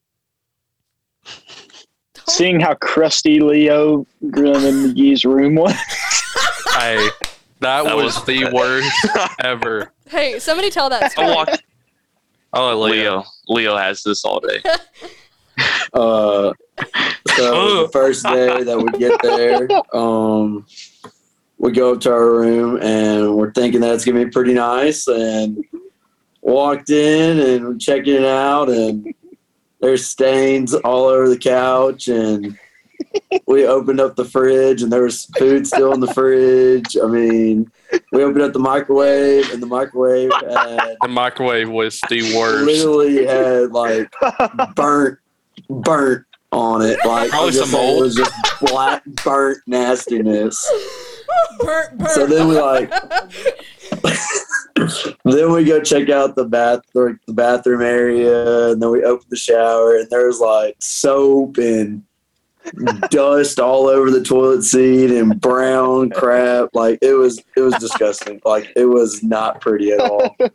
Seeing 2.27 2.59
how 2.59 2.75
crusty 2.75 3.39
Leo 3.39 4.05
Grim 4.29 4.53
McGee's 4.53 5.25
room 5.25 5.55
was. 5.55 5.71
hey, 6.75 6.97
that, 7.59 7.83
That 7.83 7.95
was 7.95 8.15
was- 8.17 8.25
the 8.25 8.49
worst 8.53 9.07
ever. 9.39 9.91
Hey, 10.07 10.39
somebody 10.39 10.69
tell 10.69 10.89
that 10.89 11.03
I 11.03 11.07
story. 11.09 11.57
I'll 12.53 12.77
let 12.77 12.91
Leo. 12.91 13.01
Leo, 13.17 13.23
Leo 13.47 13.77
has 13.77 14.03
this 14.03 14.23
all 14.25 14.39
day. 14.39 14.61
Uh, 15.93 16.53
so 17.35 17.83
the 17.83 17.89
first 17.91 18.23
day 18.23 18.63
that 18.63 18.77
we 18.77 18.99
get 18.99 19.21
there, 19.21 19.67
um, 19.93 20.65
we 21.57 21.71
go 21.71 21.93
up 21.93 22.01
to 22.01 22.11
our 22.11 22.31
room 22.31 22.79
and 22.81 23.35
we're 23.35 23.51
thinking 23.51 23.81
that 23.81 23.93
it's 23.93 24.05
gonna 24.05 24.23
be 24.25 24.31
pretty 24.31 24.53
nice. 24.53 25.07
And 25.07 25.63
walked 26.41 26.89
in 26.89 27.39
and 27.39 27.65
we're 27.67 27.77
checking 27.77 28.15
it 28.15 28.25
out, 28.25 28.69
and 28.69 29.13
there's 29.79 30.05
stains 30.05 30.73
all 30.73 31.05
over 31.05 31.29
the 31.29 31.37
couch. 31.37 32.07
And 32.07 32.57
we 33.47 33.65
opened 33.65 33.99
up 33.99 34.15
the 34.15 34.25
fridge, 34.25 34.81
and 34.81 34.91
there 34.91 35.03
was 35.03 35.25
food 35.37 35.67
still 35.67 35.93
in 35.93 35.99
the 35.99 36.13
fridge. 36.13 36.97
I 37.01 37.07
mean, 37.07 37.71
we 38.11 38.23
opened 38.23 38.43
up 38.43 38.53
the 38.53 38.59
microwave, 38.59 39.51
and 39.51 39.61
the 39.61 39.67
microwave 39.67 40.31
had 40.49 40.97
The 41.01 41.07
microwave 41.07 41.69
was 41.69 41.99
the 42.09 42.21
worst. 42.35 42.65
literally 42.65 43.25
had 43.25 43.71
like 43.71 44.11
burnt, 44.75 45.19
burnt 45.79 46.25
on 46.51 46.81
it. 46.81 46.99
Like 47.05 47.29
Probably 47.29 47.31
I'll 47.33 47.51
just 47.51 47.71
some 47.71 47.79
mold. 47.79 47.99
It 47.99 48.03
was 48.03 48.15
just 48.15 48.33
black, 48.61 49.03
burnt 49.23 49.59
nastiness. 49.67 50.69
burnt, 51.59 51.97
burnt. 51.97 52.11
So 52.11 52.25
then 52.25 52.47
we 52.47 52.59
like, 52.59 52.89
then 55.25 55.51
we 55.51 55.63
go 55.63 55.81
check 55.81 56.09
out 56.09 56.35
the 56.35 56.45
bath, 56.45 56.81
the, 56.93 57.17
the 57.27 57.33
bathroom 57.33 57.81
area, 57.81 58.71
and 58.71 58.81
then 58.81 58.91
we 58.91 59.03
open 59.03 59.25
the 59.29 59.37
shower, 59.37 59.97
and 59.97 60.09
there's 60.09 60.39
like 60.39 60.75
soap 60.79 61.57
and 61.57 62.03
dust 63.09 63.59
all 63.59 63.87
over 63.87 64.11
the 64.11 64.23
toilet 64.23 64.63
seat 64.63 65.11
and 65.11 65.41
brown 65.41 66.09
crap. 66.09 66.69
Like 66.73 66.99
it 67.01 67.13
was, 67.13 67.41
it 67.55 67.61
was 67.61 67.73
disgusting. 67.75 68.41
Like 68.45 68.71
it 68.75 68.85
was 68.85 69.23
not 69.23 69.61
pretty 69.61 69.91
at 69.91 70.01
all. 70.01 70.35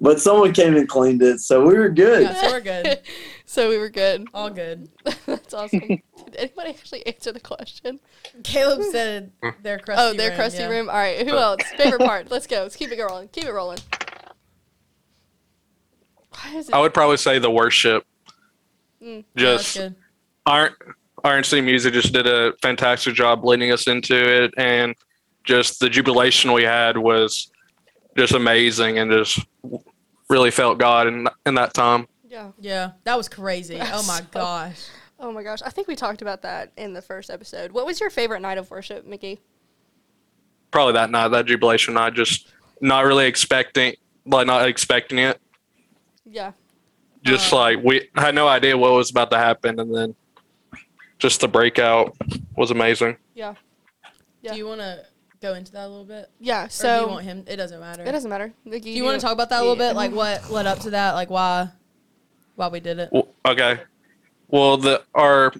But 0.00 0.18
someone 0.18 0.54
came 0.54 0.76
and 0.76 0.88
cleaned 0.88 1.22
it, 1.22 1.40
so 1.40 1.66
we 1.66 1.76
were 1.76 1.90
good. 1.90 2.22
yeah, 2.22 2.40
so 2.40 2.50
we're 2.50 2.60
good. 2.60 3.00
so 3.44 3.68
we 3.68 3.76
were 3.76 3.90
good. 3.90 4.26
All 4.32 4.48
good. 4.48 4.88
That's 5.26 5.52
awesome. 5.52 5.80
Did 5.80 6.02
anybody 6.38 6.70
actually 6.70 7.06
answer 7.06 7.32
the 7.32 7.40
question? 7.40 8.00
Caleb 8.42 8.82
said 8.90 9.30
their 9.62 9.78
crusty 9.84 10.02
oh, 10.02 10.14
their 10.14 10.30
room, 10.30 10.36
crusty 10.36 10.60
yeah. 10.60 10.68
room. 10.68 10.88
All 10.88 10.96
right. 10.96 11.28
Who 11.28 11.36
else? 11.36 11.62
Favorite 11.76 12.00
part? 12.00 12.30
Let's 12.30 12.46
go. 12.46 12.62
Let's 12.62 12.76
keep 12.76 12.90
it 12.90 12.98
rolling. 12.98 13.28
Keep 13.28 13.44
it 13.44 13.52
rolling. 13.52 13.78
Why 16.30 16.56
is 16.56 16.68
it? 16.70 16.74
I 16.74 16.80
would 16.80 16.94
probably 16.94 17.18
say 17.18 17.38
the 17.38 17.50
worship. 17.50 18.06
Mm. 19.02 19.24
Just 19.36 19.76
good. 19.76 19.94
Iron 20.46 20.72
RNC 21.24 21.62
Music 21.62 21.92
just 21.92 22.14
did 22.14 22.26
a 22.26 22.54
fantastic 22.62 23.14
job 23.14 23.44
leading 23.44 23.70
us 23.70 23.86
into 23.86 24.14
it, 24.14 24.54
and 24.56 24.94
just 25.44 25.80
the 25.80 25.90
jubilation 25.90 26.52
we 26.52 26.62
had 26.62 26.96
was 26.96 27.50
just 28.16 28.32
amazing, 28.34 28.98
and 28.98 29.10
just 29.10 29.40
really 30.28 30.50
felt 30.50 30.78
God 30.78 31.06
in 31.06 31.26
in 31.46 31.54
that 31.54 31.74
time. 31.74 32.06
yeah. 32.28 32.50
Yeah, 32.58 32.92
that 33.04 33.16
was 33.16 33.28
crazy. 33.28 33.78
Oh 33.80 34.02
my 34.06 34.18
So- 34.18 34.24
gosh. 34.32 34.80
Oh 35.22 35.30
my 35.32 35.42
gosh. 35.42 35.60
I 35.62 35.68
think 35.68 35.86
we 35.86 35.96
talked 35.96 36.22
about 36.22 36.40
that 36.42 36.72
in 36.78 36.94
the 36.94 37.02
first 37.02 37.28
episode. 37.28 37.72
What 37.72 37.84
was 37.84 38.00
your 38.00 38.08
favorite 38.08 38.40
night 38.40 38.56
of 38.56 38.70
worship, 38.70 39.04
Mickey? 39.04 39.38
Probably 40.70 40.94
that 40.94 41.10
night, 41.10 41.28
that 41.28 41.44
jubilation 41.44 41.92
night, 41.92 42.14
just 42.14 42.50
not 42.80 43.04
really 43.04 43.26
expecting, 43.26 43.96
like 44.24 44.46
not 44.46 44.66
expecting 44.66 45.18
it. 45.18 45.38
Yeah. 46.24 46.52
Just 47.22 47.52
Uh, 47.52 47.56
like 47.56 47.78
we 47.84 48.08
had 48.14 48.34
no 48.34 48.48
idea 48.48 48.78
what 48.78 48.92
was 48.92 49.10
about 49.10 49.30
to 49.32 49.36
happen, 49.36 49.78
and 49.78 49.94
then 49.94 50.14
just 51.18 51.42
the 51.42 51.48
breakout 51.48 52.16
was 52.56 52.70
amazing. 52.70 53.18
Yeah. 53.34 53.56
Yeah. 54.40 54.52
Do 54.52 54.56
you 54.58 54.66
want 54.66 54.80
to 54.80 55.04
go 55.40 55.54
into 55.54 55.72
that 55.72 55.86
a 55.86 55.88
little 55.88 56.04
bit? 56.04 56.30
Yeah. 56.38 56.68
So 56.68 56.88
Or 56.88 56.92
do 56.92 56.98
So 57.00 57.06
you 57.06 57.12
want 57.12 57.24
him? 57.24 57.44
It 57.46 57.56
doesn't 57.56 57.80
matter. 57.80 58.02
it 58.04 58.12
doesn't 58.12 58.30
matter. 58.30 58.52
Like, 58.64 58.82
Do 58.82 58.90
you 58.90 59.04
want 59.04 59.20
to 59.20 59.24
talk 59.24 59.32
about 59.32 59.48
that 59.50 59.58
a 59.60 59.62
little 59.62 59.76
bit? 59.76 59.94
Like 59.96 60.12
what 60.12 60.50
led 60.50 60.66
up 60.66 60.80
to 60.80 60.90
that? 60.90 61.12
Like 61.12 61.30
why 61.30 61.68
why 62.56 62.68
we 62.68 62.80
did 62.80 62.98
it? 62.98 63.08
Well, 63.12 63.28
okay. 63.46 63.80
Well, 64.48 64.76
the 64.76 65.02
our, 65.14 65.52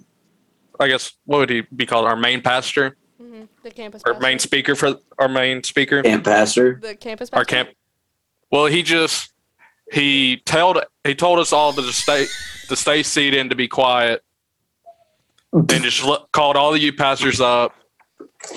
I 0.79 0.87
guess 0.87 1.13
what 1.25 1.39
would 1.39 1.49
he 1.49 1.61
be 1.75 1.85
called? 1.85 2.05
Our 2.05 2.15
main 2.15 2.41
pastor, 2.41 2.97
Mhm. 3.21 3.47
the 3.63 3.71
campus. 3.71 4.03
our 4.05 4.13
pastor. 4.13 4.27
main 4.27 4.39
speaker 4.39 4.75
for 4.75 4.95
our 5.17 5.29
main 5.29 5.63
speaker, 5.63 6.03
Camp 6.03 6.25
pastor. 6.25 6.77
The 6.81 6.95
campus. 6.95 7.29
our 7.33 7.45
camp. 7.45 7.69
Well, 8.51 8.65
he 8.65 8.83
just 8.83 9.31
he 9.91 10.37
told 10.45 10.77
he 11.03 11.15
told 11.15 11.39
us 11.39 11.51
all 11.53 11.73
to 11.73 11.81
stay 11.93 12.27
to 12.67 12.75
stay 12.75 13.01
seated 13.03 13.39
and 13.39 13.49
to 13.49 13.55
be 13.55 13.67
quiet, 13.67 14.23
and 15.53 15.69
just 15.69 16.03
l- 16.03 16.27
called 16.31 16.55
all 16.55 16.71
the 16.71 16.79
you 16.79 16.93
pastors 16.93 17.41
up. 17.41 17.73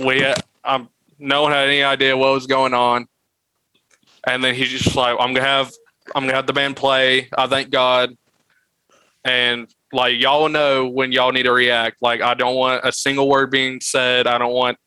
We 0.05 0.21
had, 0.21 0.43
um 0.65 0.89
no 1.25 1.43
one 1.43 1.53
had 1.53 1.69
any 1.69 1.83
idea 1.83 2.17
what 2.17 2.33
was 2.33 2.47
going 2.47 2.75
on, 2.75 3.07
and 4.27 4.43
then 4.43 4.55
he's 4.55 4.71
just 4.71 4.95
like, 4.95 5.17
"I'm 5.19 5.35
gonna 5.35 5.47
have 5.47 5.73
I'm 6.15 6.25
gonna 6.25 6.35
have 6.35 6.47
the 6.47 6.53
band 6.53 6.77
play. 6.77 7.29
I 7.37 7.47
thank 7.47 7.71
God, 7.71 8.17
and 9.25 9.69
like 9.93 10.19
y'all 10.19 10.49
know 10.49 10.87
when 10.87 11.13
y'all 11.13 11.33
need 11.33 11.45
to 11.45 11.53
react. 11.53 11.97
Like 12.01 12.21
I 12.21 12.35
don't 12.35 12.57
want 12.57 12.85
a 12.85 12.93
single 12.93 13.29
word 13.29 13.51
being 13.51 13.81
said. 13.81 14.27
I 14.27 14.39
don't 14.39 14.53
want 14.53 14.79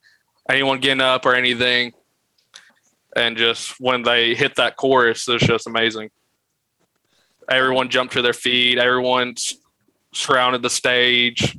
anyone 0.49 0.79
getting 0.79 1.01
up 1.01 1.25
or 1.25 1.35
anything." 1.35 1.93
and 3.17 3.35
just 3.35 3.79
when 3.79 4.03
they 4.03 4.35
hit 4.35 4.55
that 4.55 4.77
chorus, 4.77 5.27
it's 5.27 5.45
just 5.45 5.67
amazing. 5.67 6.09
Everyone 7.49 7.89
jumped 7.89 8.13
to 8.13 8.21
their 8.21 8.33
feet. 8.33 8.77
Everyone 8.77 9.33
surrounded 10.13 10.61
the 10.61 10.69
stage. 10.69 11.57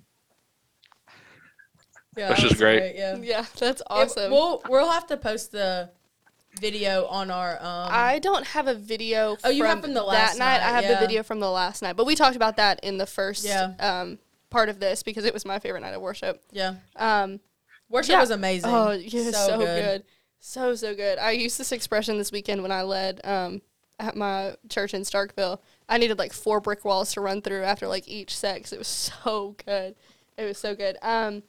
Yeah, 2.19 2.29
Which 2.31 2.39
that 2.39 2.45
is 2.47 2.53
was 2.53 2.61
great. 2.61 2.97
Yeah, 2.97 3.17
Yeah. 3.17 3.45
that's 3.59 3.81
It- 3.81 3.87
awesome. 3.89 4.31
we'll 4.33 4.63
we'll 4.69 4.91
have 4.91 5.07
to 5.09 5.17
post 5.17 5.53
the 5.53 5.91
video 6.61 7.07
on 7.07 7.31
our 7.31 7.53
um 7.61 7.89
I 7.93 8.19
don't 8.19 8.45
have 8.49 8.67
a 8.67 8.75
video. 8.75 9.37
Oh, 9.45 9.51
you 9.51 9.65
have 9.65 9.81
from 9.81 9.95
the 9.95 10.03
last 10.03 10.39
that 10.39 10.39
night. 10.39 10.67
I 10.67 10.71
have 10.73 10.85
yeah. 10.85 10.95
the 10.95 11.07
video 11.07 11.23
from 11.23 11.41
the 11.41 11.51
last 11.51 11.83
night, 11.83 11.95
but 11.97 12.07
we 12.07 12.15
talked 12.17 12.37
about 12.37 12.57
that 12.57 12.81
in 12.83 12.99
the 12.99 13.07
first 13.07 13.45
Yeah. 13.45 13.75
um, 13.79 14.19
part 14.51 14.69
of 14.69 14.81
this 14.81 15.03
because 15.03 15.25
it 15.25 15.33
was 15.35 15.45
my 15.45 15.59
favorite 15.59 15.83
night 15.83 15.95
of 15.95 16.01
worship. 16.03 16.43
yeah. 16.53 16.75
Um, 16.97 17.41
Worship 17.91 18.13
Yeah. 18.13 18.21
was 18.21 18.31
amazing. 18.31 18.71
oh, 18.71 18.91
yeah, 18.91 19.31
so, 19.31 19.47
So 19.47 19.59
good. 19.59 19.83
good. 19.85 20.05
so 20.41 20.75
so 20.75 20.95
good. 20.95 21.19
I 21.19 21.31
used 21.31 21.59
this 21.59 21.73
expression 21.73 22.19
this 22.19 22.31
weekend 22.33 22.61
when 22.63 22.71
I 22.73 22.83
led 22.83 23.21
um, 23.25 23.63
at 23.99 24.15
my 24.15 24.57
church 24.69 24.93
in 24.93 25.03
Starkville. 25.03 25.59
I 25.89 25.97
needed 25.97 26.19
like 26.19 26.33
four 26.35 26.61
brick 26.61 26.85
walls 26.85 27.13
to 27.15 27.21
run 27.23 27.41
through 27.41 27.63
after 27.65 27.87
like 27.89 28.07
each 28.07 28.37
set 28.37 28.63
'cause 28.63 28.73
it 28.75 28.79
was 28.79 28.89
so 28.89 29.55
good. 29.65 29.95
It 30.37 30.45
was 30.45 30.59
so 30.59 30.75
good. 30.75 30.99
Um, 31.03 31.43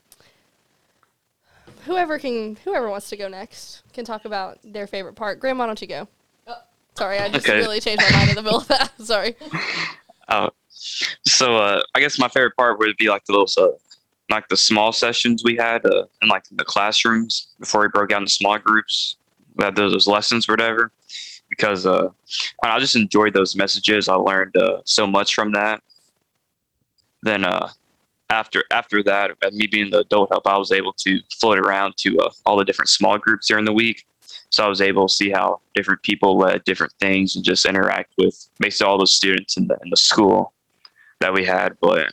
whoever 1.89 2.19
can, 2.19 2.55
whoever 2.63 2.87
wants 2.87 3.09
to 3.09 3.17
go 3.17 3.27
next 3.27 3.81
can 3.93 4.05
talk 4.05 4.25
about 4.25 4.59
their 4.63 4.85
favorite 4.85 5.15
part. 5.15 5.39
Graham, 5.39 5.57
why 5.57 5.65
don't 5.65 5.81
you 5.81 5.87
go? 5.87 6.07
Oh. 6.45 6.53
Sorry, 6.95 7.17
I 7.17 7.29
just 7.29 7.47
Okay. 7.47 7.57
really 7.57 7.79
changed 7.79 8.03
my 8.03 8.11
mind 8.19 8.29
in 8.29 8.35
the 8.35 8.43
middle 8.43 8.59
of 8.59 8.67
that. 8.67 8.91
Sorry. 9.01 9.35
Oh, 10.29 10.49
so 11.27 11.57
uh, 11.57 11.81
I 11.95 11.99
guess 11.99 12.19
my 12.19 12.27
favorite 12.27 12.55
part 12.55 12.77
would 12.77 12.95
be 12.97 13.09
like 13.09 13.25
the 13.25 13.33
little, 13.33 13.49
uh, 13.57 13.75
like 14.29 14.47
the 14.49 14.57
small 14.57 14.91
sessions 14.91 15.43
we 15.43 15.55
had 15.55 15.83
uh, 15.83 16.05
in 16.21 16.29
like 16.29 16.43
the 16.51 16.63
classrooms 16.63 17.47
before 17.59 17.81
we 17.81 17.87
broke 17.87 18.11
out 18.11 18.21
into 18.21 18.31
small 18.31 18.59
groups. 18.59 19.17
We 19.55 19.65
had 19.65 19.75
those, 19.75 19.91
those 19.91 20.05
lessons 20.07 20.47
or 20.47 20.53
whatever, 20.53 20.91
because 21.49 21.87
uh, 21.87 22.09
I 22.63 22.79
just 22.79 22.95
enjoyed 22.95 23.33
those 23.33 23.55
messages. 23.55 24.07
I 24.07 24.13
learned 24.13 24.55
uh, 24.55 24.81
so 24.85 25.07
much 25.07 25.33
from 25.33 25.53
that. 25.53 25.81
Then 27.23 27.43
uh, 27.43 27.69
after 28.29 28.63
after 28.71 29.01
that, 29.03 29.31
and 29.41 29.55
me 29.55 29.67
being 29.67 29.89
the 29.89 29.99
adult 29.99 30.29
help, 30.31 30.45
I 30.47 30.57
was 30.57 30.71
able 30.71 30.93
to 30.93 31.19
float 31.39 31.57
around 31.59 31.95
to 31.97 32.17
uh, 32.19 32.29
all 32.45 32.57
the 32.57 32.65
different 32.65 32.89
small 32.89 33.17
groups 33.17 33.47
during 33.47 33.65
the 33.65 33.73
week. 33.73 34.05
So 34.51 34.65
I 34.65 34.67
was 34.67 34.81
able 34.81 35.07
to 35.07 35.13
see 35.13 35.29
how 35.29 35.61
different 35.75 36.01
people 36.03 36.37
led 36.37 36.63
different 36.63 36.93
things 36.99 37.35
and 37.35 37.45
just 37.45 37.65
interact 37.65 38.13
with 38.17 38.49
basically 38.59 38.87
all 38.87 38.97
those 38.97 39.13
students 39.13 39.57
in 39.57 39.67
the 39.67 39.77
in 39.83 39.89
the 39.89 39.97
school 39.97 40.53
that 41.19 41.33
we 41.33 41.45
had. 41.45 41.77
But 41.81 42.11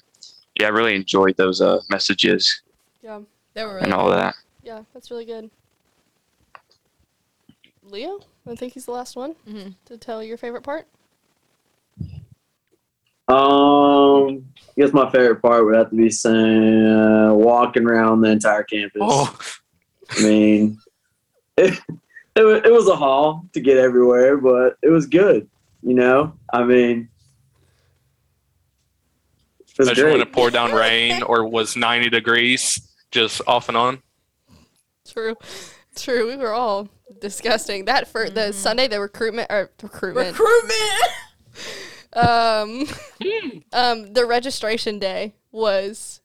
yeah, 0.59 0.67
I 0.67 0.71
really 0.71 0.95
enjoyed 0.95 1.37
those 1.37 1.61
uh, 1.61 1.81
messages 1.91 2.63
Yeah, 3.03 3.21
they 3.55 3.65
were 3.65 3.75
really 3.75 3.85
and 3.85 3.95
all 3.95 4.09
good. 4.09 4.19
that. 4.19 4.35
yeah, 4.63 4.83
that's 4.95 5.11
really 5.11 5.25
good. 5.27 5.51
Leo, 7.83 8.21
I 8.47 8.55
think 8.57 8.73
he's 8.73 8.87
the 8.87 8.91
last 8.93 9.17
one 9.17 9.35
Mhm. 9.47 9.75
to 9.85 9.97
tell 9.97 10.23
your 10.23 10.37
favorite 10.37 10.63
part. 10.63 10.89
Um, 13.29 14.45
I 14.59 14.81
guess 14.81 14.93
my 14.93 15.11
favorite 15.11 15.43
part 15.43 15.65
would 15.65 15.75
have 15.75 15.91
to 15.91 15.97
be 15.97 16.11
saying 16.11 16.87
uh, 16.87 17.35
walking 17.35 17.85
around 17.85 18.21
the 18.21 18.31
entire 18.31 18.63
campus. 18.63 19.03
Oh, 19.05 19.37
I 20.11 20.23
mean, 20.23 20.79
it, 21.57 21.75
it, 22.37 22.67
it 22.67 22.73
was 22.73 22.89
a 22.89 22.95
haul 22.95 23.47
to 23.53 23.61
get 23.61 23.79
everywhere, 23.79 24.37
but 24.37 24.77
it 24.83 24.91
was 24.91 25.07
good. 25.07 25.49
You 25.83 25.95
know, 25.95 26.35
I 26.53 26.65
mean, 26.65 27.09
it 29.61 29.79
was 29.79 29.89
especially 29.89 30.05
when 30.05 30.13
great. 30.15 30.29
it 30.29 30.33
poured 30.33 30.53
down 30.53 30.73
rain 30.73 31.23
or 31.23 31.47
was 31.47 31.77
90 31.77 32.11
degrees, 32.11 32.81
just 33.11 33.41
off 33.47 33.69
and 33.69 33.77
on. 33.77 34.03
True, 35.09 35.37
true. 35.95 36.29
We 36.29 36.37
were 36.37 36.53
all 36.53 36.89
disgusting. 37.21 37.85
That 37.85 38.09
for 38.09 38.29
the 38.31 38.53
Sunday, 38.53 38.89
the 38.89 39.01
recruitment 39.01 39.51
or 39.51 39.71
recruitment, 39.83 40.39
Recruitment. 40.39 41.03
um, 42.13 42.87
um, 43.73 44.13
the 44.13 44.25
registration 44.27 44.99
day 44.99 45.35
was 45.51 46.21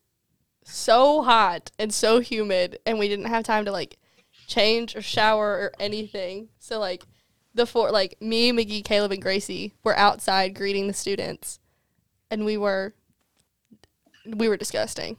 so 0.63 1.21
hot 1.21 1.71
and 1.79 1.93
so 1.93 2.19
humid, 2.19 2.79
and 2.85 2.99
we 2.99 3.07
didn't 3.07 3.25
have 3.25 3.43
time 3.43 3.65
to 3.65 3.71
like 3.71 3.97
change 4.47 4.95
or 4.95 5.01
shower 5.01 5.51
or 5.51 5.71
anything. 5.79 6.49
So 6.59 6.79
like 6.79 7.03
the 7.53 7.65
four, 7.65 7.91
like 7.91 8.21
me, 8.21 8.51
McGee, 8.51 8.83
Caleb, 8.83 9.11
and 9.11 9.21
Gracie 9.21 9.73
were 9.83 9.97
outside 9.97 10.55
greeting 10.55 10.87
the 10.87 10.93
students, 10.93 11.59
and 12.29 12.45
we 12.45 12.57
were 12.57 12.93
we 14.25 14.47
were 14.47 14.57
disgusting. 14.57 15.17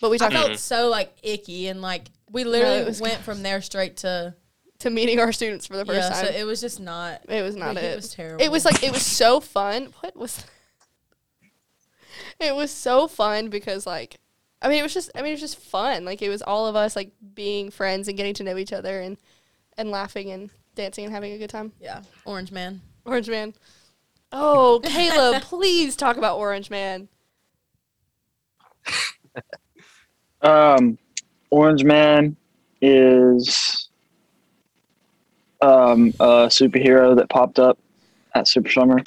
But 0.00 0.10
we 0.10 0.16
I 0.16 0.18
talked 0.18 0.32
felt 0.32 0.58
so 0.58 0.88
like 0.88 1.14
icky 1.22 1.68
and 1.68 1.82
like 1.82 2.08
we 2.30 2.44
literally 2.44 2.78
it 2.78 2.86
was 2.86 3.00
went 3.00 3.18
from 3.18 3.42
there 3.42 3.60
straight 3.60 3.98
to 3.98 4.34
to 4.80 4.90
meeting 4.90 5.20
our 5.20 5.32
students 5.32 5.66
for 5.66 5.76
the 5.76 5.84
first 5.84 6.10
yeah. 6.10 6.14
time. 6.14 6.26
So 6.26 6.32
it 6.32 6.44
was 6.44 6.60
just 6.60 6.80
not. 6.80 7.22
it 7.28 7.42
was 7.42 7.56
not 7.56 7.74
like, 7.76 7.84
it. 7.84 7.92
It 7.92 7.96
was 7.96 8.14
terrible. 8.14 8.44
It 8.44 8.50
was 8.50 8.64
like 8.64 8.82
it 8.82 8.92
was 8.92 9.04
so 9.04 9.40
fun. 9.40 9.92
What 10.00 10.16
was? 10.16 10.44
It 12.38 12.56
was 12.56 12.70
so 12.70 13.06
fun 13.06 13.50
because 13.50 13.86
like, 13.86 14.18
I 14.62 14.68
mean, 14.68 14.78
it 14.78 14.82
was 14.82 14.94
just. 14.94 15.10
I 15.14 15.20
mean, 15.20 15.28
it 15.28 15.32
was 15.34 15.40
just 15.42 15.58
fun. 15.58 16.06
Like 16.06 16.22
it 16.22 16.30
was 16.30 16.40
all 16.40 16.66
of 16.66 16.74
us 16.74 16.96
like 16.96 17.12
being 17.34 17.70
friends 17.70 18.08
and 18.08 18.16
getting 18.16 18.32
to 18.34 18.42
know 18.42 18.56
each 18.56 18.72
other 18.72 18.98
and 18.98 19.18
and 19.76 19.90
laughing 19.90 20.30
and 20.30 20.48
dancing 20.74 21.04
and 21.04 21.12
having 21.12 21.32
a 21.32 21.38
good 21.38 21.50
time. 21.50 21.72
yeah. 21.78 22.00
Orange 22.24 22.50
man. 22.50 22.80
Orange 23.04 23.28
Man. 23.28 23.54
Oh, 24.32 24.80
Caleb, 24.84 25.42
please 25.42 25.96
talk 25.96 26.16
about 26.16 26.38
Orange 26.38 26.70
Man. 26.70 27.08
Um, 30.42 30.96
Orange 31.50 31.84
Man 31.84 32.34
is 32.80 33.69
um, 35.62 36.08
a 36.20 36.46
superhero 36.48 37.14
that 37.16 37.28
popped 37.28 37.58
up 37.58 37.78
at 38.34 38.48
Super 38.48 38.70
Summer, 38.70 38.98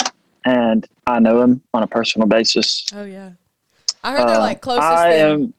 and 0.46 0.88
I 1.08 1.20
know 1.20 1.42
him 1.42 1.62
on 1.74 1.84
a 1.84 1.88
personal 1.88 2.28
basis. 2.28 2.88
Oh 2.94 3.06
yeah. 3.06 3.32
I 4.04 4.12
heard 4.12 4.28
they're 4.28 4.36
Uh, 4.38 4.40
like 4.40 4.62
closest. 4.62 4.84
I 4.88 5.12
thing. 5.12 5.22
am. 5.44 5.54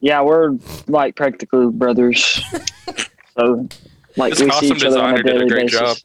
Yeah, 0.00 0.20
we're 0.22 0.58
like 0.88 1.16
practically 1.16 1.70
brothers. 1.70 2.40
so, 3.38 3.68
like 4.16 4.32
His 4.32 4.42
we 4.42 4.50
see 4.50 4.66
each 4.72 4.84
other 4.84 5.00
on 5.00 5.14
a 5.14 5.16
designer 5.16 5.22
did 5.22 5.26
a 5.36 5.38
daily 5.38 5.48
great 5.48 5.70
basis. 5.72 6.04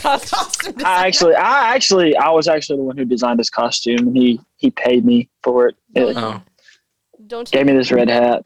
Costume. 0.00 0.74
I 0.84 1.06
actually, 1.06 1.34
I 1.34 1.74
actually, 1.74 2.16
I 2.16 2.30
was 2.30 2.48
actually 2.48 2.78
the 2.78 2.84
one 2.84 2.96
who 2.96 3.04
designed 3.04 3.38
his 3.40 3.50
costume, 3.50 4.08
and 4.08 4.16
he 4.16 4.40
he 4.56 4.70
paid 4.70 5.04
me 5.04 5.28
for 5.42 5.68
it. 5.68 5.76
It 5.94 6.16
Oh. 6.16 6.40
Don't 7.26 7.50
gave 7.50 7.66
me 7.66 7.72
this 7.74 7.90
red 7.92 8.08
hat. 8.08 8.44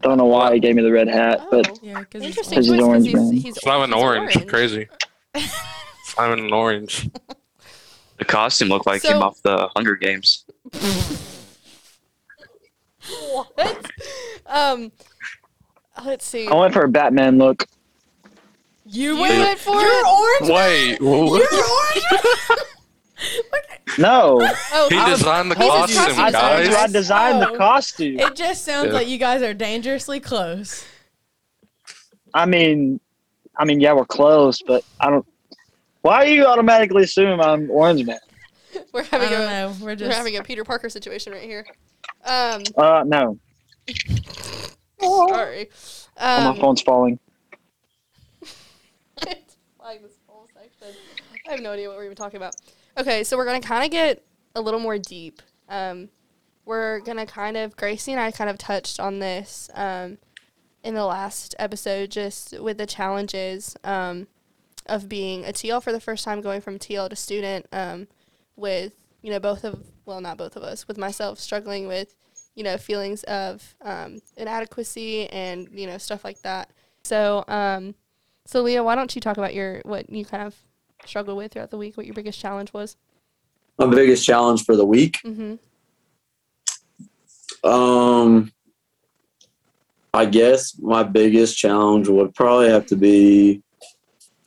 Don't 0.00 0.16
know 0.18 0.26
why 0.26 0.54
he 0.54 0.60
gave 0.60 0.76
me 0.76 0.82
the 0.82 0.92
red 0.92 1.08
hat, 1.08 1.40
Oh, 1.42 1.48
but 1.50 1.78
Yeah, 1.82 1.98
because 2.00 2.22
interesting 2.22 2.58
Because 2.60 2.66
he's 2.66 2.78
twist. 2.78 2.80
'cause 2.80 2.88
orange 2.88 3.06
he's, 3.06 3.14
man. 3.14 3.32
he's, 3.32 3.56
It's 3.56 3.66
not 3.66 3.82
an 3.82 3.92
he's 3.92 4.02
orange. 4.02 4.46
Crazy. 4.46 4.88
Simon 6.04 6.38
an 6.40 6.52
orange. 6.52 7.10
The 8.18 8.24
costume 8.24 8.68
looked 8.68 8.86
like 8.86 9.02
So- 9.02 9.08
came 9.12 9.22
off 9.22 9.40
the 9.42 9.68
Hunger 9.74 9.96
Games. 9.96 10.44
What? 13.32 13.86
Um, 14.46 14.92
let's 16.04 16.26
see. 16.26 16.46
I 16.48 16.54
went 16.54 16.74
for 16.74 16.82
a 16.84 16.88
Batman 16.88 17.38
look. 17.38 17.66
you 18.86 19.14
You 19.14 19.20
went, 19.20 19.38
went 19.38 19.58
for 19.58 19.80
you're 19.80 19.90
it? 19.90 20.06
orange. 20.06 20.50
Wait, 20.54 21.00
You're 21.00 21.26
wh- 21.26 21.30
orange. 21.32 22.60
No, 23.98 24.38
Oh, 24.72 24.88
he 24.90 25.04
designed 25.10 25.50
the 25.50 25.56
He's 25.56 25.66
costume, 25.70 25.96
costume 25.96 26.24
I, 26.24 26.30
guys. 26.30 26.74
I 26.74 26.86
designed 26.86 27.42
Oh. 27.44 27.52
the 27.52 27.58
costume. 27.58 28.18
it 28.20 28.36
just 28.36 28.64
sounds 28.64 28.88
Yeah. 28.88 28.92
like 28.92 29.08
you 29.08 29.18
guys 29.18 29.42
are 29.42 29.54
dangerously 29.54 30.20
close. 30.20 30.84
I 32.34 32.46
mean, 32.46 33.00
I 33.56 33.64
mean, 33.64 33.80
yeah, 33.80 33.94
we're 33.94 34.04
close, 34.04 34.62
but 34.62 34.84
I 35.00 35.10
don't. 35.10 35.26
Why 36.02 36.16
are 36.16 36.26
you 36.26 36.44
automatically 36.46 37.02
assuming 37.04 37.40
I'm 37.40 37.68
Orange 37.70 38.04
Man? 38.04 38.18
we're 38.92 39.00
I 39.00 39.04
having 39.06 39.28
don't 39.30 39.40
a 39.42 39.46
know. 39.46 39.74
We're 39.80 39.96
we're 39.96 40.12
having 40.12 40.36
a 40.36 40.42
Peter 40.44 40.62
Parker 40.64 40.88
situation 40.88 41.32
right 41.32 41.42
here. 41.42 41.66
Um, 42.24 42.62
Uh, 42.76 43.02
no. 43.06 43.38
Sorry. 45.00 45.70
Oh, 46.20 46.40
my 46.44 46.46
Um, 46.50 46.56
phone's 46.60 46.82
falling. 46.82 47.18
it's 49.26 49.56
flying 49.76 50.02
this 50.02 50.12
whole 50.26 50.46
section. 50.54 50.94
I 51.48 51.52
have 51.52 51.60
no 51.60 51.72
idea 51.72 51.88
what 51.88 51.96
we're 51.96 52.04
even 52.04 52.16
talking 52.16 52.36
about. 52.36 52.54
Okay, 52.98 53.22
so 53.22 53.36
we're 53.36 53.44
gonna 53.44 53.60
kind 53.60 53.84
of 53.84 53.92
get 53.92 54.24
a 54.56 54.60
little 54.60 54.80
more 54.80 54.98
deep. 54.98 55.40
Um, 55.68 56.08
we're 56.64 56.98
gonna 56.98 57.26
kind 57.26 57.56
of 57.56 57.76
Gracie 57.76 58.10
and 58.10 58.20
I 58.20 58.32
kind 58.32 58.50
of 58.50 58.58
touched 58.58 58.98
on 58.98 59.20
this 59.20 59.70
um, 59.74 60.18
in 60.82 60.94
the 60.94 61.04
last 61.04 61.54
episode, 61.60 62.10
just 62.10 62.58
with 62.58 62.76
the 62.76 62.86
challenges 62.86 63.76
um, 63.84 64.26
of 64.86 65.08
being 65.08 65.44
a 65.44 65.52
TL 65.52 65.80
for 65.80 65.92
the 65.92 66.00
first 66.00 66.24
time, 66.24 66.40
going 66.40 66.60
from 66.60 66.76
TL 66.76 67.08
to 67.10 67.14
student. 67.14 67.66
Um, 67.70 68.08
with 68.56 68.94
you 69.22 69.30
know 69.30 69.38
both 69.38 69.62
of 69.62 69.80
well, 70.04 70.20
not 70.20 70.36
both 70.36 70.56
of 70.56 70.64
us, 70.64 70.88
with 70.88 70.98
myself 70.98 71.38
struggling 71.38 71.86
with 71.86 72.16
you 72.56 72.64
know 72.64 72.76
feelings 72.76 73.22
of 73.24 73.76
um, 73.82 74.18
inadequacy 74.36 75.28
and 75.28 75.68
you 75.72 75.86
know 75.86 75.98
stuff 75.98 76.24
like 76.24 76.42
that. 76.42 76.70
So 77.04 77.44
um, 77.46 77.94
so 78.44 78.60
Leah, 78.60 78.82
why 78.82 78.96
don't 78.96 79.14
you 79.14 79.20
talk 79.20 79.36
about 79.36 79.54
your 79.54 79.82
what 79.84 80.10
you 80.10 80.24
kind 80.24 80.42
of 80.42 80.56
struggled 81.08 81.36
with 81.36 81.52
throughout 81.52 81.70
the 81.70 81.78
week? 81.78 81.96
What 81.96 82.06
your 82.06 82.14
biggest 82.14 82.38
challenge 82.38 82.72
was? 82.72 82.96
My 83.78 83.86
biggest 83.86 84.24
challenge 84.24 84.64
for 84.64 84.76
the 84.76 84.84
week. 84.84 85.18
Mm-hmm. 85.24 85.54
Um, 87.68 88.52
I 90.14 90.26
guess 90.26 90.78
my 90.78 91.02
biggest 91.02 91.56
challenge 91.56 92.08
would 92.08 92.34
probably 92.34 92.70
have 92.70 92.86
to 92.86 92.96
be 92.96 93.62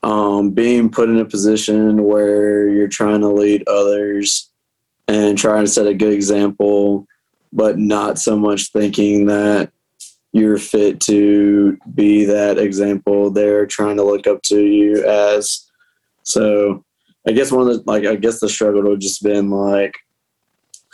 um, 0.03 0.51
being 0.51 0.89
put 0.89 1.09
in 1.09 1.19
a 1.19 1.25
position 1.25 2.03
where 2.03 2.67
you're 2.67 2.87
trying 2.87 3.21
to 3.21 3.29
lead 3.29 3.67
others 3.67 4.49
and 5.07 5.37
trying 5.37 5.65
to 5.65 5.71
set 5.71 5.87
a 5.87 5.93
good 5.93 6.13
example, 6.13 7.07
but 7.53 7.77
not 7.77 8.17
so 8.17 8.37
much 8.37 8.71
thinking 8.71 9.25
that 9.27 9.71
you're 10.33 10.57
fit 10.57 10.99
to 11.01 11.77
be 11.93 12.25
that 12.25 12.57
example 12.57 13.29
they're 13.29 13.65
trying 13.65 13.97
to 13.97 14.03
look 14.03 14.27
up 14.27 14.41
to 14.43 14.61
you 14.61 15.05
as. 15.05 15.70
So 16.23 16.83
I 17.27 17.31
guess 17.31 17.51
one 17.51 17.67
of 17.67 17.75
the 17.75 17.83
like 17.85 18.05
I 18.05 18.15
guess 18.15 18.39
the 18.39 18.49
struggle 18.49 18.83
would 18.83 19.01
just 19.01 19.23
been 19.23 19.49
like, 19.49 19.95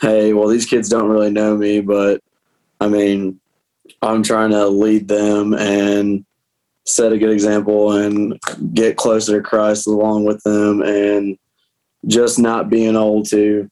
hey, 0.00 0.32
well 0.32 0.48
these 0.48 0.66
kids 0.66 0.88
don't 0.88 1.08
really 1.08 1.30
know 1.30 1.56
me, 1.56 1.80
but 1.80 2.20
I 2.80 2.88
mean, 2.88 3.40
I'm 4.02 4.22
trying 4.22 4.50
to 4.50 4.68
lead 4.68 5.08
them 5.08 5.54
and 5.54 6.24
set 6.86 7.12
a 7.12 7.18
good 7.18 7.30
example 7.30 7.92
and 7.92 8.38
get 8.72 8.96
closer 8.96 9.36
to 9.36 9.46
Christ 9.46 9.86
along 9.86 10.24
with 10.24 10.42
them 10.42 10.82
and 10.82 11.36
just 12.06 12.38
not 12.38 12.70
being 12.70 12.94
able 12.94 13.22
to 13.24 13.68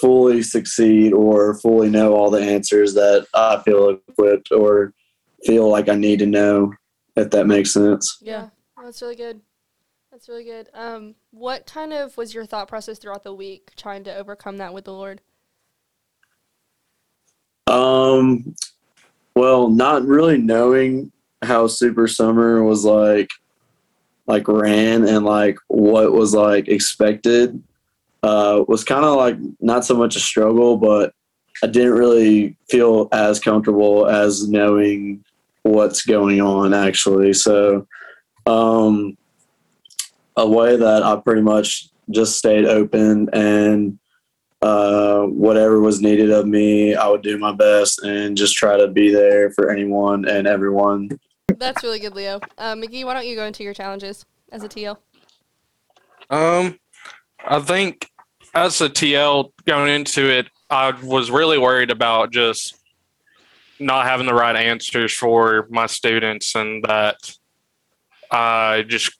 fully 0.00 0.42
succeed 0.42 1.12
or 1.12 1.58
fully 1.60 1.88
know 1.88 2.14
all 2.14 2.30
the 2.30 2.42
answers 2.42 2.94
that 2.94 3.26
I 3.34 3.62
feel 3.64 3.98
equipped 4.08 4.52
or 4.52 4.92
feel 5.44 5.70
like 5.70 5.88
I 5.88 5.94
need 5.94 6.18
to 6.18 6.26
know, 6.26 6.72
if 7.16 7.30
that 7.30 7.46
makes 7.46 7.72
sense. 7.72 8.18
Yeah, 8.20 8.48
that's 8.82 9.00
really 9.00 9.16
good. 9.16 9.40
That's 10.18 10.28
really 10.28 10.42
good. 10.42 10.68
Um, 10.74 11.14
what 11.30 11.64
kind 11.64 11.92
of 11.92 12.16
was 12.16 12.34
your 12.34 12.44
thought 12.44 12.66
process 12.66 12.98
throughout 12.98 13.22
the 13.22 13.32
week 13.32 13.70
trying 13.76 14.02
to 14.02 14.16
overcome 14.16 14.56
that 14.56 14.74
with 14.74 14.84
the 14.84 14.92
Lord? 14.92 15.20
Um, 17.68 18.56
well, 19.36 19.68
not 19.68 20.04
really 20.04 20.36
knowing 20.36 21.12
how 21.42 21.68
Super 21.68 22.08
Summer 22.08 22.64
was 22.64 22.84
like, 22.84 23.30
like 24.26 24.48
ran 24.48 25.06
and 25.06 25.24
like 25.24 25.56
what 25.68 26.12
was 26.12 26.34
like 26.34 26.66
expected, 26.66 27.62
uh, 28.24 28.64
was 28.66 28.82
kind 28.82 29.04
of 29.04 29.14
like 29.14 29.36
not 29.60 29.84
so 29.84 29.96
much 29.96 30.16
a 30.16 30.20
struggle, 30.20 30.76
but 30.76 31.12
I 31.62 31.68
didn't 31.68 31.92
really 31.92 32.56
feel 32.68 33.08
as 33.12 33.38
comfortable 33.38 34.08
as 34.08 34.48
knowing 34.48 35.24
what's 35.62 36.04
going 36.04 36.40
on 36.40 36.74
actually. 36.74 37.34
So, 37.34 37.86
um, 38.46 39.16
a 40.38 40.48
way 40.48 40.76
that 40.76 41.02
I 41.02 41.16
pretty 41.16 41.42
much 41.42 41.90
just 42.10 42.38
stayed 42.38 42.64
open 42.64 43.28
and 43.32 43.98
uh, 44.62 45.22
whatever 45.22 45.80
was 45.80 46.00
needed 46.00 46.30
of 46.30 46.46
me, 46.46 46.94
I 46.94 47.08
would 47.08 47.22
do 47.22 47.38
my 47.38 47.52
best 47.52 48.02
and 48.02 48.36
just 48.36 48.56
try 48.56 48.76
to 48.76 48.88
be 48.88 49.12
there 49.12 49.50
for 49.50 49.70
anyone 49.70 50.28
and 50.28 50.46
everyone. 50.46 51.10
That's 51.56 51.82
really 51.82 51.98
good, 51.98 52.14
Leo. 52.14 52.40
Uh, 52.56 52.74
McGee, 52.74 53.04
why 53.04 53.14
don't 53.14 53.26
you 53.26 53.36
go 53.36 53.44
into 53.44 53.62
your 53.62 53.74
challenges 53.74 54.24
as 54.52 54.62
a 54.62 54.68
TL? 54.68 54.96
Um, 56.30 56.78
I 57.44 57.60
think 57.60 58.08
as 58.54 58.80
a 58.80 58.88
TL 58.88 59.52
going 59.66 59.92
into 59.92 60.30
it, 60.30 60.48
I 60.70 60.92
was 61.02 61.30
really 61.30 61.58
worried 61.58 61.90
about 61.90 62.32
just 62.32 62.76
not 63.80 64.06
having 64.06 64.26
the 64.26 64.34
right 64.34 64.56
answers 64.56 65.12
for 65.12 65.66
my 65.70 65.86
students, 65.86 66.54
and 66.54 66.84
that 66.84 67.16
I 68.30 68.84
just 68.86 69.17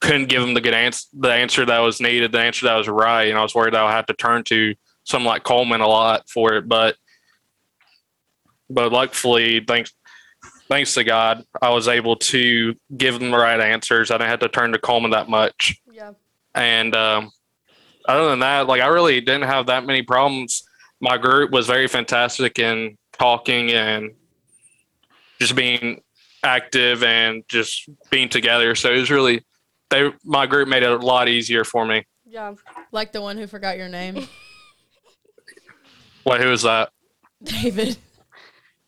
couldn't 0.00 0.28
give 0.28 0.42
them 0.42 0.54
the 0.54 0.60
good 0.60 0.74
answer, 0.74 1.06
the 1.12 1.32
answer 1.32 1.66
that 1.66 1.78
was 1.78 2.00
needed, 2.00 2.32
the 2.32 2.40
answer 2.40 2.66
that 2.66 2.76
was 2.76 2.88
right, 2.88 3.28
and 3.28 3.38
I 3.38 3.42
was 3.42 3.54
worried 3.54 3.74
I 3.74 3.90
have 3.92 4.06
to 4.06 4.14
turn 4.14 4.44
to 4.44 4.74
someone 5.04 5.34
like 5.34 5.44
Coleman 5.44 5.80
a 5.80 5.88
lot 5.88 6.28
for 6.28 6.54
it, 6.54 6.68
but 6.68 6.96
but 8.70 8.92
luckily, 8.92 9.60
thanks 9.66 9.92
thanks 10.68 10.94
to 10.94 11.04
God, 11.04 11.44
I 11.60 11.70
was 11.70 11.88
able 11.88 12.16
to 12.16 12.74
give 12.96 13.18
them 13.18 13.32
the 13.32 13.36
right 13.36 13.60
answers. 13.60 14.10
I 14.10 14.14
didn't 14.14 14.30
have 14.30 14.40
to 14.40 14.48
turn 14.48 14.72
to 14.72 14.78
Coleman 14.78 15.10
that 15.10 15.28
much. 15.28 15.76
Yeah. 15.92 16.12
And 16.54 16.94
um, 16.94 17.32
other 18.06 18.30
than 18.30 18.38
that, 18.38 18.68
like 18.68 18.80
I 18.80 18.86
really 18.86 19.20
didn't 19.20 19.48
have 19.48 19.66
that 19.66 19.84
many 19.84 20.02
problems. 20.02 20.62
My 21.00 21.18
group 21.18 21.50
was 21.50 21.66
very 21.66 21.88
fantastic 21.88 22.58
in 22.58 22.96
talking 23.18 23.72
and 23.72 24.12
just 25.40 25.56
being 25.56 26.02
active 26.44 27.02
and 27.02 27.42
just 27.48 27.88
being 28.10 28.28
together. 28.28 28.74
So 28.74 28.92
it 28.92 28.98
was 28.98 29.10
really 29.10 29.44
they 29.90 30.10
my 30.24 30.46
group 30.46 30.68
made 30.68 30.82
it 30.82 30.90
a 30.90 30.96
lot 30.96 31.28
easier 31.28 31.64
for 31.64 31.84
me. 31.84 32.04
Yeah. 32.24 32.54
Like 32.92 33.12
the 33.12 33.20
one 33.20 33.36
who 33.36 33.46
forgot 33.46 33.76
your 33.76 33.88
name, 33.88 34.26
What 36.24 36.40
who 36.40 36.48
was 36.50 36.62
that? 36.62 36.90
David. 37.42 37.96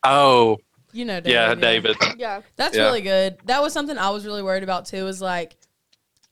Oh, 0.04 0.58
You 0.92 1.04
know 1.04 1.20
David. 1.20 1.32
yeah, 1.32 1.54
David. 1.54 1.96
Yeah. 2.18 2.42
That's 2.56 2.76
Yeah. 2.76 2.84
really 2.84 3.00
good. 3.00 3.38
That 3.46 3.62
was 3.62 3.72
something 3.72 3.96
I 3.98 4.10
was 4.10 4.26
really 4.26 4.42
worried 4.42 4.62
about 4.62 4.86
too. 4.86 5.04
Was 5.04 5.20
like, 5.22 5.56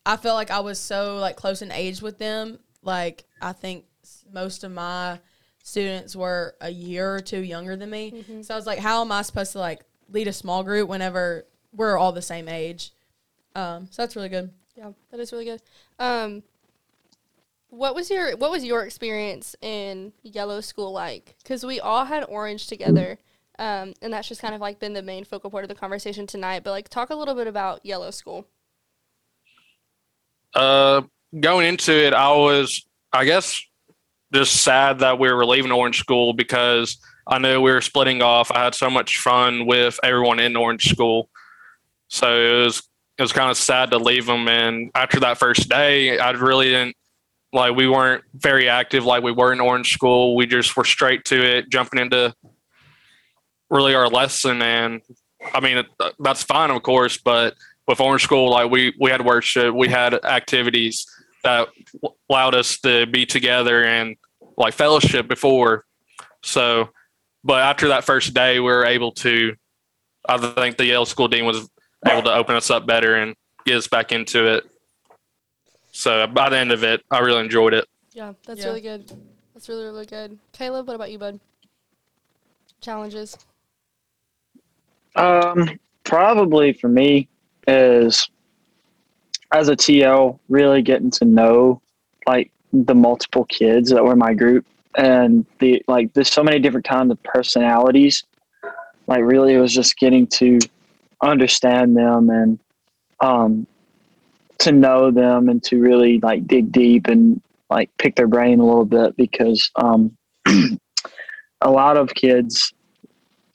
I 0.05 0.17
felt 0.17 0.35
like 0.37 0.51
I 0.51 0.61
was 0.61 0.79
so 0.79 1.17
like 1.19 1.37
close 1.37 1.63
in 1.63 1.73
age 1.73 2.03
with 2.03 2.19
them. 2.19 2.59
Like 2.83 3.25
I 3.41 3.53
think 3.53 3.85
most 4.33 4.65
of 4.65 4.73
my 4.73 5.19
students 5.63 6.15
were 6.15 6.55
a 6.61 6.71
year 6.71 7.15
or 7.15 7.21
two 7.21 7.41
younger 7.41 7.77
than 7.77 7.91
me. 7.91 8.25
So 8.43 8.55
I 8.55 8.57
was 8.57 8.67
like, 8.67 8.79
how 8.79 9.01
am 9.01 9.13
I 9.13 9.23
supposed 9.23 9.53
to 9.53 9.59
like 9.59 9.81
lead 10.09 10.29
a 10.29 10.33
small 10.33 10.63
group 10.63 10.89
whenever 10.89 11.47
we're 11.73 11.97
all 11.97 12.13
the 12.13 12.23
same 12.23 12.49
age? 12.49 12.91
Um, 13.55 13.87
so 13.91 14.03
that's 14.03 14.17
really 14.17 14.29
good. 14.29 14.53
Yeah, 14.81 14.93
that 15.11 15.21
is 15.21 15.31
really 15.31 15.45
good. 15.45 15.61
Um, 15.99 16.43
what 17.69 17.95
was 17.95 18.09
your 18.09 18.35
what 18.39 18.51
was 18.51 18.65
your 18.65 18.83
experience 18.83 19.55
in 19.61 20.15
yellow 20.23 20.63
school 20.63 20.91
like? 20.91 21.37
Because 21.43 21.67
we 21.67 21.81
all 21.81 22.07
had 22.07 22.25
orange 22.25 22.67
together, 22.67 23.19
um, 23.59 23.93
and 24.01 24.11
that's 24.11 24.27
just 24.27 24.41
kind 24.41 24.55
of 24.55 24.63
like 24.63 24.81
been 24.81 24.95
the 24.95 25.03
main 25.03 25.25
focal 25.25 25.51
point 25.51 25.65
of 25.65 25.69
the 25.69 25.75
conversation 25.75 26.27
tonight. 26.27 26.65
But 26.65 26.71
like, 26.71 26.89
talk 26.89 27.11
a 27.11 27.15
little 27.15 27.35
bit 27.35 27.47
about 27.47 27.85
yellow 27.85 28.11
school. 28.11 28.47
Uh, 30.55 31.03
going 31.39 31.67
into 31.67 31.93
it, 31.93 32.15
I 32.15 32.33
was, 32.33 32.83
I 33.13 33.27
guess, 33.27 33.63
just 34.33 34.63
sad 34.63 35.01
that 35.01 35.19
we 35.19 35.31
were 35.31 35.45
leaving 35.45 35.73
Orange 35.73 35.99
School 35.99 36.33
because 36.33 36.97
I 37.29 37.39
knew 37.39 37.61
we 37.61 37.71
were 37.71 37.83
splitting 37.83 38.23
off. 38.23 38.51
I 38.51 38.65
had 38.65 38.75
so 38.75 38.89
much 38.89 39.19
fun 39.19 39.67
with 39.67 40.01
everyone 40.03 40.41
in 40.41 40.57
Orange 40.57 40.89
School, 40.89 41.29
so 42.09 42.35
it 42.35 42.65
was 42.65 42.90
it 43.21 43.25
was 43.25 43.33
kind 43.35 43.51
of 43.51 43.57
sad 43.59 43.91
to 43.91 43.99
leave 43.99 44.25
them. 44.25 44.49
And 44.49 44.91
after 44.95 45.21
that 45.21 45.37
first 45.37 45.69
day, 45.69 46.19
I 46.19 46.31
really 46.31 46.71
didn't 46.71 46.97
like 47.53 47.77
we 47.77 47.87
weren't 47.87 48.25
very 48.33 48.67
active 48.67 49.05
like 49.05 49.23
we 49.23 49.31
were 49.31 49.53
in 49.53 49.61
Orange 49.61 49.93
School. 49.93 50.35
We 50.37 50.47
just 50.47 50.75
were 50.75 50.87
straight 50.87 51.27
to 51.27 51.59
it, 51.59 51.69
jumping 51.69 52.01
into 52.01 52.35
really 53.69 53.95
our 53.95 54.09
lesson. 54.09 54.63
And 54.63 55.03
I 55.53 55.61
mean, 55.61 55.85
uh, 56.01 56.11
that's 56.19 56.43
fine, 56.43 56.71
of 56.71 56.83
course, 56.83 57.19
but 57.19 57.57
with 57.87 58.01
Orange 58.01 58.23
School, 58.23 58.51
like 58.51 58.71
we 58.71 58.95
we 58.99 59.11
had 59.11 59.23
worship, 59.23 59.75
we 59.75 59.89
had 59.89 60.15
activities 60.25 61.05
that 61.45 61.69
allowed 62.31 62.55
us 62.55 62.79
to 62.81 63.05
be 63.07 63.27
together 63.27 63.85
and 63.85 64.17
like 64.57 64.73
fellowship 64.73 65.29
before. 65.29 65.85
So, 66.43 66.89
but 67.45 67.61
after 67.61 67.89
that 67.89 68.05
first 68.05 68.33
day, 68.33 68.61
we 68.61 68.73
were 68.73 68.87
able 68.87 69.13
to. 69.13 69.55
I 70.27 70.39
think 70.39 70.79
the 70.79 70.87
Yellow 70.87 71.05
School 71.05 71.29
Dean 71.29 71.45
was 71.45 71.69
able 72.07 72.23
to 72.23 72.33
open 72.35 72.55
us 72.57 72.71
up 72.71 72.87
better 72.87 73.17
and 73.17 73.35
get 73.65 73.77
us 73.77 73.87
back 73.89 74.13
into 74.13 74.47
it. 74.47 74.65
So 75.93 76.27
by 76.27 76.49
the 76.49 76.57
end 76.59 76.73
of 76.73 76.85
it, 76.85 77.03
I 77.11 77.19
really 77.19 77.41
enjoyed 77.41 77.75
it. 77.75 77.87
Yeah, 78.13 78.33
that's 78.47 78.61
Yeah. 78.61 78.67
really 78.67 78.81
good. 78.81 79.11
That's 79.55 79.69
really 79.69 79.85
really 79.85 80.07
good. 80.07 80.39
Caleb, 80.53 80.87
what 80.87 80.95
about 80.95 81.11
you, 81.11 81.19
bud? 81.19 81.41
Challenges. 82.81 83.37
Um, 85.17 85.79
probably 86.05 86.73
for 86.73 86.89
me 86.89 87.29
is 87.67 88.31
as 89.53 89.69
a 89.69 89.77
TL, 89.77 90.39
really 90.49 90.81
getting 90.83 91.11
to 91.11 91.25
know 91.25 91.83
like 92.27 92.51
the 92.73 92.95
multiple 92.95 93.45
kids 93.47 93.91
that 93.91 94.03
were 94.03 94.13
in 94.13 94.19
my 94.19 94.33
group 94.33 94.65
and 94.97 95.45
the 95.59 95.83
like. 95.89 96.13
There's 96.15 96.33
so 96.33 96.43
many 96.45 96.59
different 96.61 96.87
kinds 96.87 97.11
of 97.11 97.23
personalities. 97.25 98.25
like 99.09 99.23
really, 99.25 99.55
it 99.55 99.61
was 99.61 99.75
just 99.75 99.97
getting 99.99 100.25
to 100.29 100.61
understand 101.23 101.97
them 101.97 102.31
and 102.31 102.59
um, 103.21 103.67
to 104.59 104.73
know 104.73 105.11
them 105.11 105.49
and 105.49 105.63
to 105.65 105.81
really 105.81 106.21
like 106.21 106.47
dig 106.47 106.73
deep 106.73 107.07
and 107.07 107.41
like 107.69 107.91
pick 107.99 108.17
their 108.17 108.27
brain 108.27 108.61
a 108.61 108.65
little 108.65 108.85
bit 108.85 109.17
because 109.17 109.71
um, 109.77 110.17
a 111.61 111.71
lot 111.71 111.97
of 111.97 112.15
kids, 112.15 112.73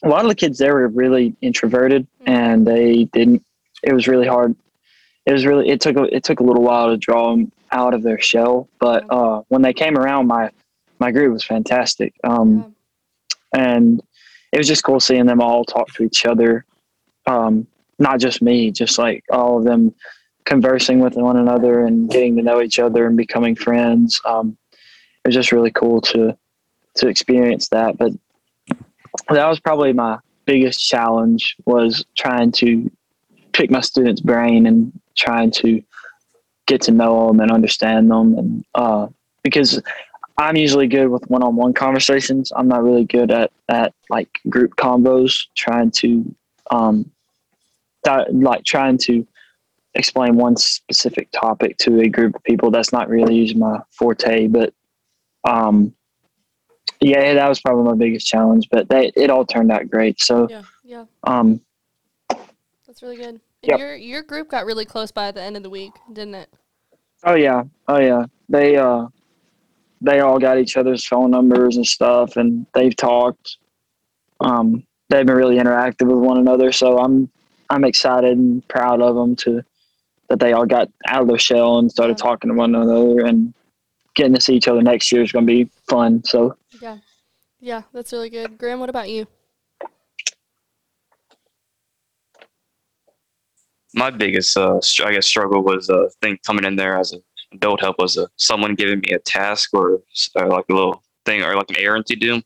a 0.03 0.07
lot 0.07 0.23
of 0.23 0.29
the 0.29 0.35
kids 0.35 0.57
there 0.57 0.73
were 0.73 0.87
really 0.87 1.35
introverted 1.41 2.07
and 2.25 2.65
they 2.65 3.05
didn't. 3.05 3.43
It 3.83 3.93
was 3.93 4.07
really 4.07 4.27
hard. 4.27 4.55
It 5.25 5.33
was 5.33 5.45
really 5.45 5.69
it 5.69 5.81
took 5.81 5.97
a, 5.97 6.03
it 6.15 6.23
took 6.23 6.39
a 6.39 6.43
little 6.43 6.63
while 6.63 6.89
to 6.89 6.97
draw 6.97 7.31
them 7.31 7.51
out 7.71 7.93
of 7.93 8.03
their 8.03 8.19
shell, 8.19 8.69
but 8.79 9.05
uh, 9.09 9.41
when 9.49 9.61
they 9.61 9.73
came 9.73 9.97
around, 9.97 10.27
my 10.27 10.49
my 10.99 11.11
group 11.11 11.33
was 11.33 11.43
fantastic. 11.43 12.13
Um, 12.23 12.75
and 13.53 14.01
it 14.51 14.57
was 14.57 14.67
just 14.67 14.83
cool 14.83 14.99
seeing 14.99 15.25
them 15.25 15.41
all 15.41 15.65
talk 15.65 15.91
to 15.93 16.03
each 16.03 16.25
other. 16.25 16.65
Um, 17.27 17.67
not 17.99 18.19
just 18.19 18.41
me, 18.41 18.71
just 18.71 18.97
like 18.97 19.23
all 19.29 19.57
of 19.57 19.63
them 19.63 19.93
conversing 20.45 20.99
with 20.99 21.15
one 21.15 21.37
another 21.37 21.85
and 21.85 22.09
getting 22.09 22.35
to 22.35 22.43
know 22.43 22.61
each 22.61 22.77
other 22.79 23.07
and 23.07 23.17
becoming 23.17 23.55
friends. 23.55 24.21
Um, 24.25 24.57
it 24.71 25.29
was 25.29 25.35
just 25.35 25.51
really 25.51 25.71
cool 25.71 26.01
to 26.01 26.37
to 26.95 27.07
experience 27.07 27.69
that. 27.69 27.97
But 27.97 28.11
that 29.29 29.47
was 29.47 29.59
probably 29.59 29.91
my 29.91 30.19
biggest 30.45 30.79
challenge 30.79 31.55
was 31.65 32.05
trying 32.15 32.51
to 32.53 32.89
pick 33.53 33.71
my 33.71 33.81
students' 33.81 34.21
brain 34.21 34.65
and 34.67 34.91
trying 35.15 35.49
to 35.49 35.81
get 36.67 36.81
to 36.81 36.91
know 36.91 37.27
them 37.27 37.39
and 37.39 37.51
understand 37.51 38.09
them 38.09 38.37
and 38.37 38.65
uh, 38.75 39.07
because 39.43 39.81
I'm 40.37 40.57
usually 40.57 40.87
good 40.87 41.07
with 41.07 41.29
one-on-one 41.29 41.73
conversations. 41.73 42.51
I'm 42.55 42.67
not 42.67 42.83
really 42.83 43.05
good 43.05 43.31
at 43.31 43.51
at 43.69 43.93
like 44.09 44.39
group 44.49 44.75
combos. 44.75 45.45
Trying 45.55 45.91
to 45.91 46.35
um, 46.71 47.09
that, 48.05 48.33
like 48.33 48.63
trying 48.63 48.97
to 48.99 49.25
explain 49.95 50.35
one 50.35 50.57
specific 50.57 51.29
topic 51.31 51.77
to 51.77 52.01
a 52.01 52.07
group 52.07 52.35
of 52.35 52.43
people. 52.43 52.71
That's 52.71 52.91
not 52.91 53.09
really 53.09 53.53
my 53.53 53.79
forte. 53.91 54.47
But 54.47 54.73
um, 55.43 55.93
yeah, 57.01 57.33
that 57.33 57.49
was 57.49 57.59
probably 57.61 57.83
my 57.83 57.95
biggest 57.95 58.27
challenge. 58.27 58.67
But 58.71 58.89
they, 58.89 59.11
it 59.15 59.29
all 59.29 59.45
turned 59.45 59.71
out 59.71 59.89
great. 59.89 60.21
So 60.21 60.47
Yeah, 60.49 60.61
yeah, 60.83 61.05
um, 61.23 61.61
that's 62.87 63.01
really 63.01 63.17
good. 63.17 63.39
Yep. 63.63 63.79
your 63.79 63.95
your 63.95 64.21
group 64.21 64.49
got 64.49 64.65
really 64.65 64.85
close 64.85 65.11
by 65.11 65.29
at 65.29 65.35
the 65.35 65.41
end 65.41 65.57
of 65.57 65.63
the 65.63 65.69
week, 65.69 65.93
didn't 66.13 66.35
it? 66.35 66.53
Oh 67.23 67.33
yeah, 67.33 67.63
oh 67.87 67.99
yeah. 67.99 68.25
They 68.47 68.75
uh, 68.75 69.07
they 70.01 70.19
all 70.19 70.37
got 70.37 70.59
each 70.59 70.77
other's 70.77 71.05
phone 71.05 71.31
numbers 71.31 71.77
and 71.77 71.85
stuff, 71.85 72.37
and 72.37 72.65
they've 72.73 72.95
talked. 72.95 73.57
Um, 74.39 74.85
they've 75.09 75.25
been 75.25 75.35
really 75.35 75.57
interactive 75.57 76.07
with 76.07 76.23
one 76.23 76.37
another, 76.37 76.71
so 76.71 76.99
I'm 76.99 77.31
I'm 77.69 77.83
excited 77.83 78.37
and 78.37 78.67
proud 78.67 79.01
of 79.01 79.15
them 79.15 79.35
to 79.37 79.63
that 80.29 80.39
they 80.39 80.53
all 80.53 80.65
got 80.65 80.89
out 81.07 81.21
of 81.21 81.27
their 81.27 81.37
shell 81.37 81.77
and 81.77 81.91
started 81.91 82.17
Yeah. 82.17 82.23
talking 82.23 82.49
to 82.49 82.55
one 82.55 82.73
another, 82.73 83.25
and 83.25 83.53
getting 84.15 84.33
to 84.33 84.41
see 84.41 84.55
each 84.55 84.67
other 84.67 84.81
next 84.81 85.11
year 85.11 85.21
is 85.21 85.31
going 85.31 85.45
to 85.45 85.51
be 85.51 85.69
fun. 85.89 86.23
So 86.25 86.57
Yeah, 86.81 86.97
yeah, 87.59 87.83
that's 87.93 88.11
really 88.13 88.29
good. 88.29 88.57
Graham, 88.57 88.79
what 88.79 88.89
about 88.89 89.09
you? 89.09 89.27
my 93.93 94.09
biggest, 94.09 94.57
uh, 94.57 94.79
str- 94.81 95.05
I 95.05 95.13
guess, 95.13 95.25
struggle 95.25 95.63
was 95.63 95.89
uh, 95.89 96.09
thing 96.21 96.37
coming 96.45 96.65
in 96.65 96.75
there 96.75 96.97
as 96.97 97.13
an 97.13 97.21
adult 97.53 97.79
help 97.81 97.95
was 97.97 98.17
uh, 98.17 98.25
someone 98.35 98.75
giving 98.75 98.99
me 98.99 99.11
a 99.13 99.19
task 99.19 99.69
or, 99.73 100.01
or 100.35 100.47
like 100.47 100.65
a 100.69 100.73
little 100.73 101.01
thing 101.25 101.41
or 101.43 101.55
like 101.55 101.69
an 101.69 101.77
errand 101.77 102.05
to 102.07 102.15
do, 102.15 102.41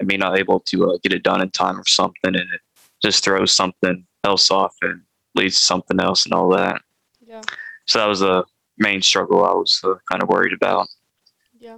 and 0.00 0.08
me 0.08 0.16
not 0.16 0.38
able 0.38 0.60
to 0.60 0.90
uh, 0.90 0.98
get 1.02 1.12
it 1.12 1.22
done 1.22 1.42
in 1.42 1.50
time 1.50 1.78
or 1.78 1.84
something, 1.86 2.16
and 2.24 2.36
it 2.36 2.60
just 3.04 3.22
throws 3.22 3.52
something 3.52 4.04
else 4.24 4.50
off 4.50 4.74
and 4.82 5.02
leads 5.34 5.56
to 5.56 5.60
something 5.60 6.00
else 6.00 6.24
and 6.24 6.32
all 6.32 6.48
that. 6.48 6.80
Yeah, 7.26 7.42
So 7.84 7.98
that 7.98 8.06
was 8.06 8.20
the 8.20 8.44
main 8.78 9.02
struggle 9.02 9.44
I 9.44 9.52
was 9.52 9.78
uh, 9.84 9.94
kind 10.10 10.22
of 10.22 10.28
worried 10.30 10.54
about. 10.54 10.88
yeah, 11.60 11.76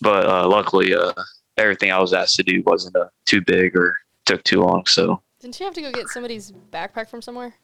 But 0.00 0.26
uh, 0.26 0.48
luckily, 0.48 0.94
uh, 0.94 1.12
everything 1.58 1.90
I 1.92 1.98
was 2.00 2.14
asked 2.14 2.36
to 2.36 2.42
do 2.42 2.62
wasn't 2.64 2.96
uh, 2.96 3.08
too 3.26 3.42
big 3.42 3.76
or 3.76 3.96
took 4.24 4.42
too 4.44 4.62
long. 4.62 4.86
So 4.86 5.20
didn't 5.40 5.60
you 5.60 5.66
have 5.66 5.74
to 5.74 5.82
go 5.82 5.92
get 5.92 6.08
somebody's 6.08 6.52
backpack 6.72 7.08
from 7.10 7.20
somewhere? 7.20 7.54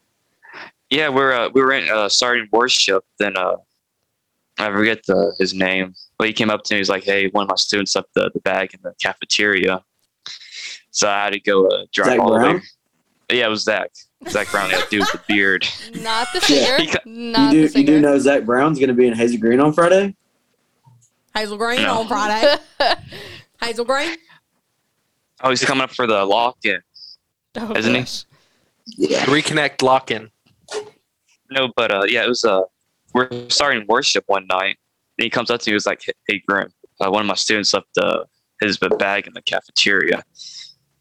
yeah, 0.91 1.09
we're 1.09 1.33
uh, 1.33 1.49
we 1.55 1.63
were 1.63 1.73
in 1.73 1.89
uh, 1.89 2.09
starting 2.11 2.47
worship. 2.53 3.05
Then 3.19 3.37
uh, 3.39 3.57
I 4.59 4.71
forget 4.71 5.01
the, 5.07 5.35
his 5.39 5.55
name, 5.55 5.95
but 6.19 6.27
he 6.27 6.35
came 6.35 6.51
up 6.51 6.63
to 6.65 6.75
me. 6.75 6.79
He's 6.81 6.91
like, 6.91 7.05
"Hey, 7.05 7.29
one 7.29 7.45
of 7.45 7.49
my 7.49 7.57
students 7.57 7.97
left 7.97 8.13
the, 8.15 8.31
the 8.35 8.41
bag 8.41 8.75
in 8.75 8.81
the 8.83 8.93
cafeteria." 9.01 9.83
So 10.91 11.09
I 11.09 11.25
had 11.25 11.33
to 11.33 11.41
go 11.41 11.67
uh, 11.69 11.87
drive 11.91 12.21
all 12.21 12.33
the 12.33 12.39
way. 12.39 12.43
Brown? 12.53 12.63
Yeah, 13.33 13.47
it 13.47 13.51
was 13.51 13.63
Zach. 13.65 13.91
Zach 14.29 14.51
Brown, 14.51 14.71
that 14.71 14.89
dude 14.91 15.01
with 15.01 15.13
the 15.13 15.21
beard. 15.27 15.67
Not 16.01 16.29
the 16.33 16.39
Yeah. 16.49 16.65
singer. 16.77 16.77
He 16.79 16.87
got- 16.87 17.07
Not 17.07 17.55
you 17.55 17.67
the 17.69 17.75
do 17.75 17.81
you 17.81 17.87
do 17.87 18.01
know 18.01 18.19
Zach 18.19 18.45
Brown's 18.45 18.79
going 18.79 18.89
to 18.89 18.95
be 18.95 19.07
in 19.07 19.15
Hazel 19.15 19.39
Green 19.39 19.59
on 19.61 19.73
Friday? 19.73 20.15
Hazel 21.35 21.57
Green 21.57 21.83
No. 21.83 22.01
on 22.01 22.09
Friday. 22.09 22.57
Hazel 23.61 23.85
Green. 23.85 24.17
Oh, 25.43 25.51
he's 25.51 25.65
coming 25.65 25.83
up 25.83 25.91
for 25.91 26.07
the 26.07 26.25
lock-in. 26.25 26.81
Oh, 27.57 27.75
Isn't 27.75 27.95
he? 27.95 28.05
Yeah. 29.09 29.25
Reconnect 29.25 29.83
lock 29.83 30.11
in. 30.11 30.31
No, 31.51 31.71
but 31.77 31.91
uh, 31.93 32.03
yeah, 32.07 32.25
it 32.25 32.29
was 32.29 32.45
uh, 32.45 32.63
we're 33.13 33.29
starting 33.49 33.87
worship 33.89 34.25
one 34.27 34.47
night. 34.47 34.77
And 35.19 35.25
he 35.25 35.31
comes 35.31 35.51
up 35.51 35.61
to 35.61 35.69
me, 35.71 35.73
he 35.73 35.75
was 35.75 35.85
like, 35.87 36.01
"Hey, 36.05 36.13
hey 36.27 36.43
Grim, 36.49 36.73
uh, 37.01 37.11
one 37.11 37.21
of 37.21 37.27
my 37.27 37.35
students 37.35 37.75
left 37.75 37.87
uh, 38.01 38.25
his 38.61 38.79
bag 38.79 39.27
in 39.27 39.35
the 39.35 39.43
cafeteria," 39.43 40.23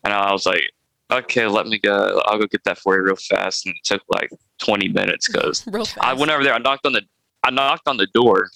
and 0.03 0.13
I 0.13 0.31
was 0.33 0.45
like, 0.45 0.63
"Okay, 1.11 1.45
let 1.47 1.67
me 1.67 1.77
go. 1.77 2.21
I'll 2.25 2.39
go 2.39 2.45
get 2.47 2.63
that 2.65 2.77
for 2.77 2.95
you 2.95 3.03
real 3.03 3.15
fast." 3.15 3.65
And 3.65 3.75
it 3.75 3.83
took 3.83 4.01
like 4.09 4.29
20 4.59 4.89
minutes 4.89 5.27
because 5.27 5.65
I 6.01 6.13
went 6.13 6.31
over 6.31 6.43
there. 6.43 6.53
I 6.53 6.59
knocked 6.59 6.85
on 6.85 6.93
the 6.93 7.01
I 7.43 7.51
knocked 7.51 7.87
on 7.87 7.97
the 7.97 8.07
door 8.13 8.49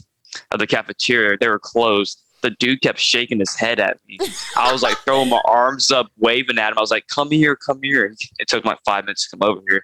of 0.51 0.59
the 0.59 0.67
cafeteria. 0.67 1.37
They 1.39 1.47
were 1.47 1.59
closed. 1.59 2.21
The 2.41 2.51
dude 2.51 2.81
kept 2.81 2.99
shaking 2.99 3.39
his 3.39 3.55
head 3.55 3.79
at 3.79 3.97
me. 4.07 4.19
I 4.55 4.71
was 4.71 4.83
like 4.83 4.97
throwing 4.99 5.29
my 5.29 5.41
arms 5.45 5.91
up, 5.91 6.11
waving 6.17 6.59
at 6.59 6.71
him. 6.71 6.77
I 6.77 6.81
was 6.81 6.91
like, 6.91 7.07
"Come 7.07 7.31
here, 7.31 7.55
come 7.55 7.79
here." 7.81 8.13
It 8.39 8.47
took 8.47 8.65
like 8.65 8.77
five 8.85 9.05
minutes 9.05 9.27
to 9.29 9.37
come 9.37 9.49
over 9.49 9.61
here. 9.67 9.83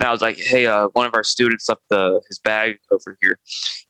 And 0.00 0.08
I 0.08 0.12
was 0.12 0.22
like, 0.22 0.38
"Hey, 0.38 0.66
uh, 0.66 0.88
one 0.94 1.06
of 1.06 1.14
our 1.14 1.24
students 1.24 1.68
left 1.68 1.82
the 1.90 2.20
his 2.28 2.38
bag 2.38 2.78
over 2.90 3.18
here. 3.20 3.38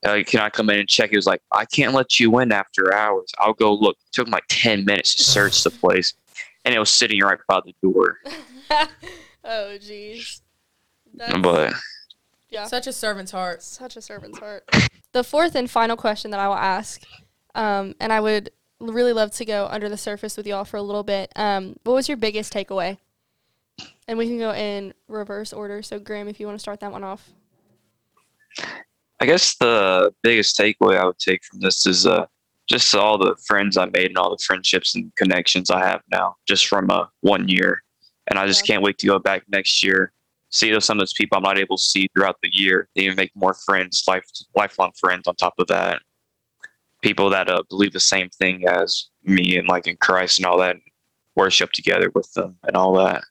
Uh, 0.04 0.18
can 0.26 0.40
I 0.40 0.50
come 0.50 0.68
in 0.70 0.80
and 0.80 0.88
check?" 0.88 1.10
He 1.10 1.16
was 1.16 1.26
like, 1.26 1.42
"I 1.52 1.64
can't 1.64 1.94
let 1.94 2.18
you 2.18 2.38
in 2.40 2.50
after 2.50 2.92
hours. 2.92 3.32
I'll 3.38 3.54
go 3.54 3.72
look." 3.72 3.96
It 4.06 4.12
took 4.12 4.28
like 4.28 4.44
ten 4.48 4.84
minutes 4.84 5.14
to 5.14 5.22
search 5.22 5.62
the 5.62 5.70
place, 5.70 6.14
and 6.64 6.74
it 6.74 6.78
was 6.78 6.90
sitting 6.90 7.20
right 7.20 7.38
by 7.48 7.60
the 7.64 7.74
door. 7.82 8.18
oh, 9.44 9.76
jeez. 9.78 10.40
But 11.40 11.74
yeah. 12.52 12.66
Such 12.66 12.86
a 12.86 12.92
servant's 12.92 13.32
heart. 13.32 13.62
Such 13.62 13.96
a 13.96 14.02
servant's 14.02 14.38
heart. 14.38 14.68
The 15.12 15.24
fourth 15.24 15.54
and 15.54 15.70
final 15.70 15.96
question 15.96 16.30
that 16.32 16.40
I 16.40 16.48
will 16.48 16.54
ask, 16.54 17.02
um, 17.54 17.94
and 17.98 18.12
I 18.12 18.20
would 18.20 18.50
really 18.78 19.12
love 19.12 19.30
to 19.32 19.44
go 19.44 19.68
under 19.70 19.88
the 19.88 19.96
surface 19.96 20.36
with 20.36 20.46
y'all 20.46 20.64
for 20.64 20.76
a 20.76 20.82
little 20.82 21.02
bit. 21.02 21.32
Um, 21.36 21.76
what 21.84 21.94
was 21.94 22.08
your 22.08 22.16
biggest 22.16 22.52
takeaway? 22.52 22.98
And 24.06 24.18
we 24.18 24.26
can 24.26 24.38
go 24.38 24.52
in 24.52 24.92
reverse 25.08 25.52
order. 25.52 25.82
So, 25.82 25.98
Graham, 25.98 26.28
if 26.28 26.40
you 26.40 26.46
want 26.46 26.58
to 26.58 26.62
start 26.62 26.80
that 26.80 26.92
one 26.92 27.04
off. 27.04 27.30
I 29.20 29.26
guess 29.26 29.56
the 29.56 30.12
biggest 30.22 30.58
takeaway 30.58 30.98
I 30.98 31.06
would 31.06 31.18
take 31.18 31.44
from 31.44 31.60
this 31.60 31.86
is 31.86 32.06
uh, 32.06 32.26
just 32.68 32.94
all 32.94 33.18
the 33.18 33.36
friends 33.46 33.76
I 33.76 33.86
made 33.86 34.06
and 34.08 34.18
all 34.18 34.30
the 34.30 34.42
friendships 34.44 34.94
and 34.94 35.14
connections 35.16 35.70
I 35.70 35.80
have 35.86 36.02
now, 36.10 36.36
just 36.46 36.66
from 36.66 36.90
uh, 36.90 37.06
one 37.20 37.48
year. 37.48 37.82
And 38.28 38.38
I 38.38 38.46
just 38.46 38.66
Yeah. 38.68 38.74
can't 38.74 38.82
wait 38.84 38.98
to 38.98 39.06
go 39.06 39.18
back 39.18 39.42
next 39.48 39.82
year, 39.82 40.12
see 40.50 40.70
those, 40.70 40.84
some 40.84 40.98
of 40.98 41.00
those 41.00 41.12
people 41.12 41.36
I'm 41.36 41.42
not 41.42 41.58
able 41.58 41.76
to 41.76 41.82
see 41.82 42.08
throughout 42.14 42.36
the 42.42 42.50
year. 42.52 42.88
They 42.94 43.02
even 43.02 43.16
make 43.16 43.32
more 43.34 43.54
friends, 43.54 44.04
life, 44.06 44.24
lifelong 44.54 44.92
friends 44.98 45.26
on 45.26 45.34
top 45.36 45.54
of 45.58 45.66
that. 45.68 46.00
People 47.02 47.30
that 47.30 47.50
uh, 47.50 47.62
believe 47.68 47.92
the 47.92 48.00
same 48.00 48.28
thing 48.30 48.66
as 48.68 49.08
me 49.24 49.56
and 49.56 49.66
like 49.66 49.88
in 49.88 49.96
Christ 49.96 50.38
and 50.38 50.46
all 50.46 50.58
that, 50.58 50.76
worship 51.34 51.72
together 51.72 52.10
with 52.14 52.30
them 52.34 52.56
and 52.64 52.76
all 52.76 52.92
that 52.92 53.24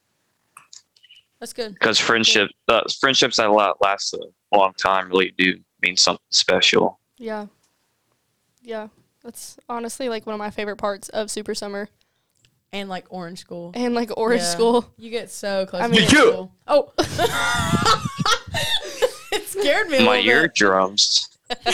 That's 1.39 1.54
good. 1.54 1.74
because 1.76 2.00
friendship 2.00 2.50
uh, 2.67 2.82
friendships 3.00 3.38
that 3.38 3.52
la- 3.52 3.74
last 3.80 4.15
a 4.15 4.58
long 4.58 4.74
time 4.74 5.08
really 5.10 5.34
do 5.38 5.60
mean 5.84 5.96
something 5.96 6.20
special 6.32 7.00
Yeah. 7.20 7.46
Yeah. 8.63 8.88
That's 9.24 9.58
honestly 9.70 10.10
like 10.10 10.26
one 10.26 10.34
of 10.34 10.40
my 10.40 10.50
favorite 10.50 10.78
parts 10.78 11.10
of 11.10 11.30
Super 11.30 11.54
Summer 11.54 11.90
And 12.74 12.90
like 12.90 13.06
Orange 13.10 13.40
School. 13.40 13.72
and 13.76 13.94
like 13.94 14.10
Orange 14.18 14.42
Yeah. 14.42 14.48
School. 14.50 14.86
You 14.98 15.12
get 15.12 15.30
so 15.30 15.66
close 15.66 15.82
I 15.84 15.88
to 15.88 15.92
mean- 15.92 16.02
Orange 16.02 16.18
School. 16.18 16.56
Oh. 16.68 16.92
it 19.32 19.48
scared 19.48 19.88
me 19.90 19.98
a 19.98 20.02
my 20.02 20.18
little 20.18 20.24
bit. 20.24 20.26
eardrums 20.26 21.28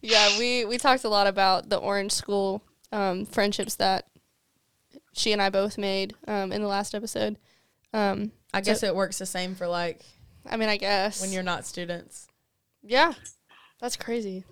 yeah, 0.00 0.38
we 0.38 0.64
we 0.64 0.78
talked 0.78 1.04
a 1.04 1.08
lot 1.10 1.26
about 1.26 1.68
the 1.68 1.76
Orange 1.76 2.12
School 2.12 2.62
um, 2.90 3.26
friendships 3.26 3.74
that 3.76 4.06
she 5.12 5.32
and 5.32 5.42
I 5.42 5.50
both 5.50 5.76
made 5.76 6.14
um, 6.26 6.50
in 6.50 6.62
the 6.62 6.68
last 6.68 6.94
episode. 6.94 7.36
Um, 7.92 8.32
I 8.54 8.62
guess 8.62 8.82
it 8.82 8.96
works 8.96 9.18
the 9.18 9.26
same 9.26 9.54
for 9.54 9.66
like 9.66 10.00
I 10.48 10.56
mean, 10.56 10.70
I 10.70 10.78
guess 10.78 11.20
when 11.20 11.32
you're 11.32 11.42
not 11.42 11.66
students. 11.66 12.26
yeah, 12.82 13.12
that's 13.78 13.96
crazy. 13.96 14.44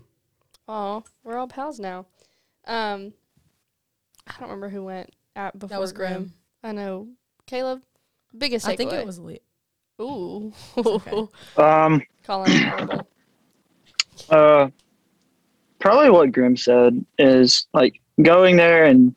Oh, 0.75 1.03
we're 1.23 1.37
all 1.37 1.49
pals 1.49 1.79
now. 1.79 2.07
Um, 2.67 3.13
I 4.27 4.33
don't 4.41 4.49
remember 4.49 4.71
who 4.71 4.83
went 4.85 5.11
at 5.37 5.53
before 5.59 5.69
That 5.69 5.81
was 5.81 5.93
Grim. 5.93 6.13
Grim. 6.13 6.33
I 6.65 6.73
know 6.73 7.09
Caleb? 7.47 7.83
Biggest 8.39 8.65
takeaway. 8.65 8.71
I 8.73 8.77
think 8.77 8.93
it 8.95 9.05
was 9.07 9.19
Lee. 9.19 9.41
Ooh. 10.01 10.51
okay. 10.79 11.29
Um, 11.59 12.03
Calling 12.25 12.53
it 12.53 12.63
horrible. 12.63 13.07
uh, 14.31 14.69
probably 15.79 16.09
what 16.09 16.33
Grim 16.33 16.57
said 16.57 17.05
is 17.19 17.67
like 17.75 18.01
going 18.23 18.57
there 18.57 18.87
and 18.87 19.15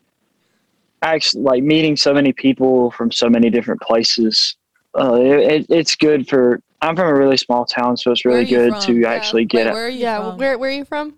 actually 1.04 1.44
like 1.44 1.64
meeting 1.64 1.96
so 1.96 2.14
many 2.14 2.34
people 2.34 2.92
from 2.92 3.14
so 3.14 3.30
many 3.30 3.50
different 3.50 3.80
places. 3.80 4.58
Uh, 5.00 5.14
it, 5.22 5.40
it, 5.40 5.66
it's 5.70 5.96
good 5.96 6.28
for. 6.28 6.60
I'm 6.82 6.98
from 6.98 7.08
a 7.08 7.16
really 7.16 7.38
small 7.38 7.66
town, 7.66 7.96
so 7.96 8.12
it's 8.12 8.26
really 8.26 8.44
good 8.46 8.74
from? 8.74 8.82
to 8.82 8.94
Yeah. 9.00 9.10
actually 9.14 9.44
Wait, 9.44 9.50
get. 9.52 9.74
where 9.74 9.86
are 9.86 9.90
you 9.90 10.00
Yeah. 10.00 10.18
from? 10.32 10.38
Where 10.38 10.58
Where 10.58 10.70
are 10.70 10.74
you 10.74 10.84
from? 10.86 11.14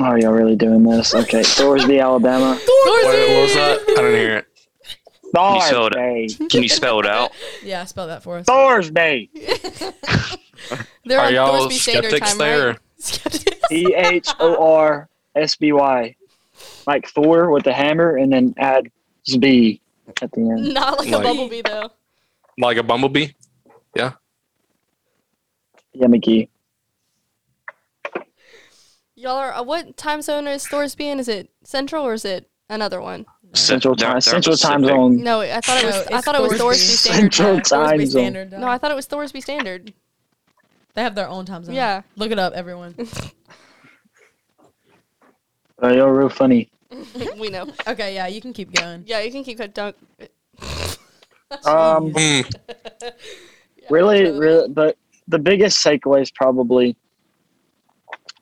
Oh, 0.00 0.14
y'all 0.16 0.32
really 0.32 0.56
doing 0.56 0.82
this? 0.82 1.14
Okay, 1.14 1.40
Thorsby, 1.40 2.00
Alabama. 2.02 2.58
What, 2.66 3.04
what 3.04 3.42
was 3.42 3.54
that? 3.54 3.80
I 3.90 3.94
don't 4.02 4.12
hear 4.14 4.36
it. 4.38 4.46
You 5.32 5.60
spelled 5.62 5.94
Thorsby. 5.96 6.26
Can 6.50 6.62
you 6.62 6.68
spell 6.68 6.98
it 7.00 7.06
out? 7.06 7.30
Yeah, 7.62 7.84
spell 7.84 8.06
that 8.08 8.22
for 8.22 8.38
us. 8.38 8.46
Thorsby. 8.46 9.28
They're 11.04 11.20
Are 11.20 11.26
on 11.26 11.34
y'all 11.34 11.68
Thorsby 11.68 11.72
skeptics 11.78 12.30
Time, 12.30 12.38
there? 12.38 12.66
right? 12.68 12.78
Skeptics. 12.98 13.68
T 13.68 13.94
H 13.94 14.28
O 14.40 14.74
R 14.74 15.08
S 15.36 15.54
B 15.56 15.72
Y. 15.72 16.16
Like 16.86 17.08
Thor 17.08 17.50
with 17.50 17.64
the 17.64 17.72
hammer, 17.72 18.16
and 18.16 18.32
then 18.32 18.54
add 18.58 18.90
B 19.38 19.80
at 20.20 20.32
the 20.32 20.40
end. 20.40 20.74
Not 20.74 20.98
like, 20.98 21.08
Like- 21.10 21.20
a 21.20 21.22
bumblebee 21.24 21.62
though. 21.62 21.90
Like 22.58 22.76
a 22.76 22.82
bumblebee? 22.82 23.28
Yeah. 23.94 24.12
Yeah, 25.92 26.06
McGee. 26.08 26.48
Y'all 29.20 29.36
are. 29.36 29.52
Uh, 29.52 29.62
what 29.62 29.96
time 29.98 30.22
zone 30.22 30.46
is 30.46 30.64
Thorsby 30.66 31.04
in? 31.04 31.18
Is 31.20 31.28
it 31.28 31.50
Central 31.62 32.06
or 32.06 32.14
is 32.14 32.24
it 32.24 32.48
another 32.70 33.00
one? 33.02 33.26
Central 33.52 33.94
They're- 33.94 34.06
time. 34.06 34.14
they're 34.14 34.20
Central 34.22 34.56
time 34.56 34.84
zone. 34.84 35.22
No, 35.22 35.40
I 35.42 35.60
thought 35.60 35.82
it 35.82 35.86
was. 35.86 35.94
No, 36.08 36.14
I 36.14 36.18
it's 36.18 36.24
thought 36.24 36.34
it 36.36 36.40
was 36.42 36.52
Thorsby. 36.52 36.58
Thorsby 36.60 36.96
Standard 36.96 37.34
Central 37.34 37.60
Time. 37.60 37.88
time 37.98 38.06
zone. 38.06 38.22
Standard 38.22 38.52
No, 38.52 38.68
I 38.68 38.78
thought 38.78 38.90
it 38.90 38.94
was 38.94 39.06
Thorsby 39.08 39.42
Standard. 39.42 39.92
they 40.94 41.02
have 41.02 41.14
their 41.14 41.28
own 41.28 41.44
time 41.44 41.64
zone. 41.64 41.74
Yeah. 41.74 42.00
Look 42.16 42.30
it 42.30 42.38
up, 42.38 42.52
everyone. 42.54 42.94
Uh, 45.82 45.88
you're 45.94 46.12
real 46.14 46.28
funny. 46.28 46.70
we 47.38 47.48
know. 47.48 47.66
Okay, 47.88 48.14
yeah, 48.14 48.26
you 48.26 48.42
can 48.42 48.52
keep 48.52 48.70
going. 48.74 49.02
Yeah, 49.06 49.20
you 49.20 49.30
can 49.32 49.42
keep 49.42 49.60
it. 49.60 49.72
Don't. 49.74 49.96
Um, 51.64 52.12
Hmm. 52.14 52.40
really, 53.88 54.30
really, 54.30 54.68
but 54.68 54.98
the 55.28 55.38
biggest 55.38 55.82
takeaway 55.84 56.20
is 56.20 56.30
probably, 56.30 56.96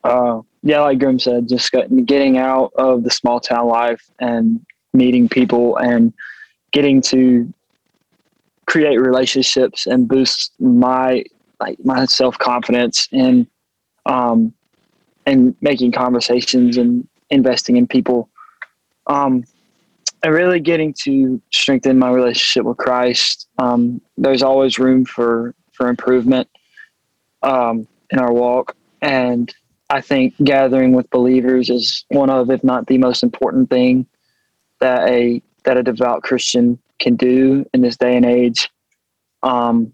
uh, 0.03 0.41
yeah, 0.61 0.81
like 0.81 0.99
Grim 0.99 1.19
said, 1.19 1.47
just 1.47 1.73
getting 2.05 2.37
out 2.37 2.71
of 2.75 3.03
the 3.03 3.09
small 3.09 3.39
town 3.39 3.67
life 3.67 4.01
and 4.19 4.65
meeting 4.93 5.29
people 5.29 5.77
and 5.77 6.13
getting 6.71 7.01
to 7.01 7.51
create 8.65 8.97
relationships 8.97 9.87
and 9.87 10.07
boost 10.07 10.51
my 10.59 11.23
like 11.59 11.77
my 11.83 12.05
self 12.05 12.37
confidence 12.37 13.07
and 13.11 13.47
um 14.05 14.53
and 15.25 15.55
making 15.61 15.91
conversations 15.91 16.77
and 16.77 17.07
investing 17.29 17.77
in 17.77 17.87
people. 17.87 18.29
Um, 19.07 19.43
and 20.21 20.33
really 20.33 20.59
getting 20.59 20.93
to 21.05 21.41
strengthen 21.51 21.97
my 21.97 22.09
relationship 22.09 22.65
with 22.65 22.77
Christ. 22.77 23.47
Um, 23.57 24.01
there's 24.17 24.43
always 24.43 24.77
room 24.77 25.05
for 25.05 25.55
for 25.71 25.87
improvement 25.87 26.49
um, 27.41 27.87
in 28.09 28.19
our 28.19 28.33
walk, 28.33 28.75
and 29.01 29.53
I 29.89 30.01
think 30.01 30.35
gathering 30.43 30.93
with 30.93 31.09
believers 31.09 31.69
is 31.69 32.05
one 32.09 32.29
of, 32.29 32.51
if 32.51 32.63
not 32.63 32.87
the 32.87 32.97
most 32.97 33.23
important 33.23 33.69
thing 33.69 34.05
that 34.79 35.09
a 35.09 35.41
that 35.63 35.77
a 35.77 35.83
devout 35.83 36.23
Christian 36.23 36.79
can 36.99 37.15
do 37.15 37.65
in 37.73 37.81
this 37.81 37.97
day 37.97 38.15
and 38.15 38.25
age. 38.25 38.69
Um, 39.43 39.93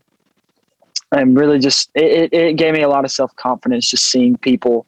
and 1.12 1.38
really, 1.38 1.60
just 1.60 1.90
it, 1.96 2.34
it, 2.34 2.58
gave 2.58 2.74
me 2.74 2.82
a 2.82 2.90
lot 2.90 3.06
of 3.06 3.12
self 3.12 3.36
confidence 3.36 3.90
just 3.90 4.12
seeing 4.12 4.38
people 4.38 4.86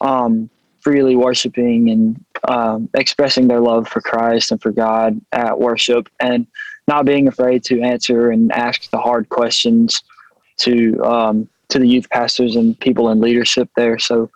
um, 0.00 0.50
freely 0.80 1.14
worshiping 1.14 1.90
and 1.90 2.24
um, 2.48 2.88
expressing 2.94 3.46
their 3.46 3.60
love 3.60 3.88
for 3.88 4.00
Christ 4.00 4.50
and 4.50 4.60
for 4.60 4.72
God 4.72 5.20
at 5.32 5.58
worship, 5.58 6.08
and 6.20 6.46
not 6.88 7.04
being 7.04 7.28
afraid 7.28 7.62
to 7.64 7.80
answer 7.80 8.30
and 8.30 8.50
ask 8.52 8.90
the 8.90 8.98
hard 8.98 9.28
questions 9.28 10.02
to 10.58 11.00
um, 11.04 11.48
to 11.72 11.78
the 11.78 11.86
youth 11.86 12.08
pastors 12.10 12.56
and 12.56 12.78
people 12.80 13.10
in 13.10 13.20
leadership 13.20 13.68
there. 13.76 13.98
So 13.98 14.30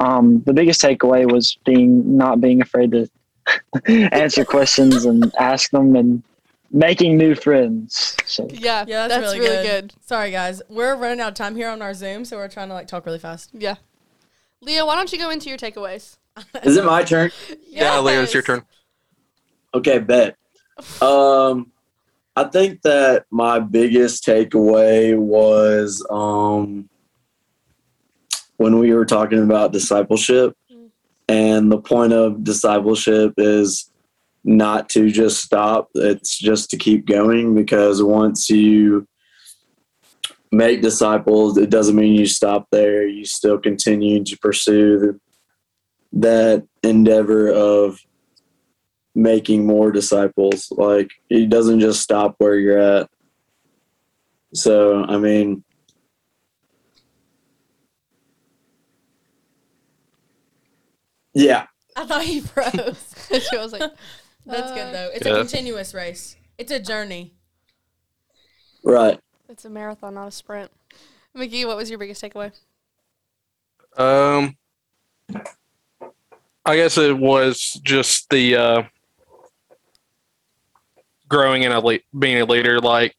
um, 0.00 0.42
the 0.46 0.52
biggest 0.52 0.80
takeaway 0.80 1.30
was 1.30 1.58
being 1.64 2.16
not 2.16 2.40
being 2.40 2.60
afraid 2.62 2.92
to 2.92 3.08
answer 4.14 4.44
questions 4.56 5.04
and 5.04 5.32
ask 5.38 5.70
them 5.70 5.96
and 5.96 6.22
making 6.70 7.16
new 7.16 7.34
friends. 7.34 8.16
So 8.24 8.48
Yeah, 8.50 8.84
Yeah, 8.86 9.06
that's, 9.08 9.14
that's, 9.20 9.34
really, 9.34 9.40
really, 9.48 9.62
good. 9.62 9.92
good. 9.92 10.04
Sorry, 10.04 10.30
guys. 10.30 10.60
We're 10.68 10.96
running 10.96 11.20
out 11.20 11.28
of 11.28 11.34
time 11.34 11.56
here 11.56 11.68
on 11.68 11.80
our 11.82 11.94
Zoom, 11.94 12.24
so 12.24 12.36
we're 12.36 12.48
trying 12.48 12.68
to 12.68 12.74
like 12.74 12.88
talk 12.88 13.06
really 13.06 13.18
fast. 13.18 13.50
Yeah. 13.52 13.76
Leo, 14.60 14.86
why 14.86 14.96
don't 14.96 15.12
you 15.12 15.18
go 15.18 15.30
into 15.30 15.48
your 15.48 15.58
takeaways? 15.58 16.16
Is 16.62 16.76
it 16.76 16.84
my 16.84 17.02
turn? 17.02 17.30
Yeah, 17.68 17.98
Leo, 17.98 18.22
it's 18.22 18.32
your 18.32 18.42
turn. 18.42 18.62
Okay, 19.74 19.98
bet. 19.98 20.36
Um, 21.02 21.72
I 22.36 22.44
think 22.44 22.82
that 22.82 23.26
my 23.30 23.60
biggest 23.60 24.26
takeaway 24.26 25.16
was 25.16 26.04
um, 26.10 26.88
when 28.56 28.78
we 28.78 28.92
were 28.92 29.04
talking 29.04 29.42
about 29.42 29.72
discipleship, 29.72 30.56
and 31.28 31.70
the 31.70 31.80
point 31.80 32.12
of 32.12 32.42
discipleship 32.42 33.34
is 33.38 33.90
not 34.42 34.88
to 34.90 35.10
just 35.10 35.42
stop; 35.44 35.90
it's 35.94 36.36
just 36.36 36.70
to 36.70 36.76
keep 36.76 37.06
going. 37.06 37.54
Because 37.54 38.02
once 38.02 38.50
you 38.50 39.06
make 40.50 40.82
disciples, 40.82 41.56
it 41.56 41.70
doesn't 41.70 41.96
mean 41.96 42.14
you 42.14 42.26
stop 42.26 42.66
there. 42.72 43.06
You 43.06 43.24
still 43.24 43.58
continue 43.58 44.24
to 44.24 44.38
pursue 44.38 45.20
that 46.14 46.66
endeavor 46.82 47.48
of 47.48 48.00
making 49.14 49.66
more 49.66 49.92
disciples. 49.92 50.68
Like 50.70 51.10
it 51.30 51.48
doesn't 51.48 51.80
just 51.80 52.00
stop 52.00 52.34
where 52.38 52.56
you're 52.56 52.78
at. 52.78 53.08
So 54.54 55.04
I 55.04 55.18
mean, 55.18 55.64
yeah, 61.32 61.66
I 61.96 62.06
thought 62.06 62.22
he 62.24 62.40
froze. 62.40 63.14
she 63.50 63.56
was 63.56 63.72
like, 63.72 63.90
That's 64.46 64.70
Uh, 64.70 64.74
good 64.74 64.94
though. 64.94 65.10
It's 65.14 65.26
Yeah. 65.26 65.34
a 65.34 65.38
continuous 65.38 65.94
race. 65.94 66.36
It's 66.58 66.70
a 66.72 66.78
journey. 66.80 67.32
right. 68.84 69.18
it's 69.48 69.64
a 69.64 69.70
marathon, 69.70 70.14
not 70.14 70.28
a 70.28 70.30
sprint. 70.30 70.70
McGee, 71.36 71.66
what 71.66 71.76
was 71.76 71.88
your 71.90 71.98
biggest 71.98 72.22
takeaway? 72.22 72.52
Um, 73.96 74.56
I 76.64 76.76
guess 76.76 76.98
it 76.98 77.16
was 77.16 77.80
just 77.82 78.28
the 78.30 78.56
uh, 78.56 78.82
growing 81.34 81.64
and 81.64 81.74
a 81.74 81.80
le- 81.80 81.98
being 82.16 82.40
a 82.40 82.44
leader. 82.44 82.78
Like 82.78 83.16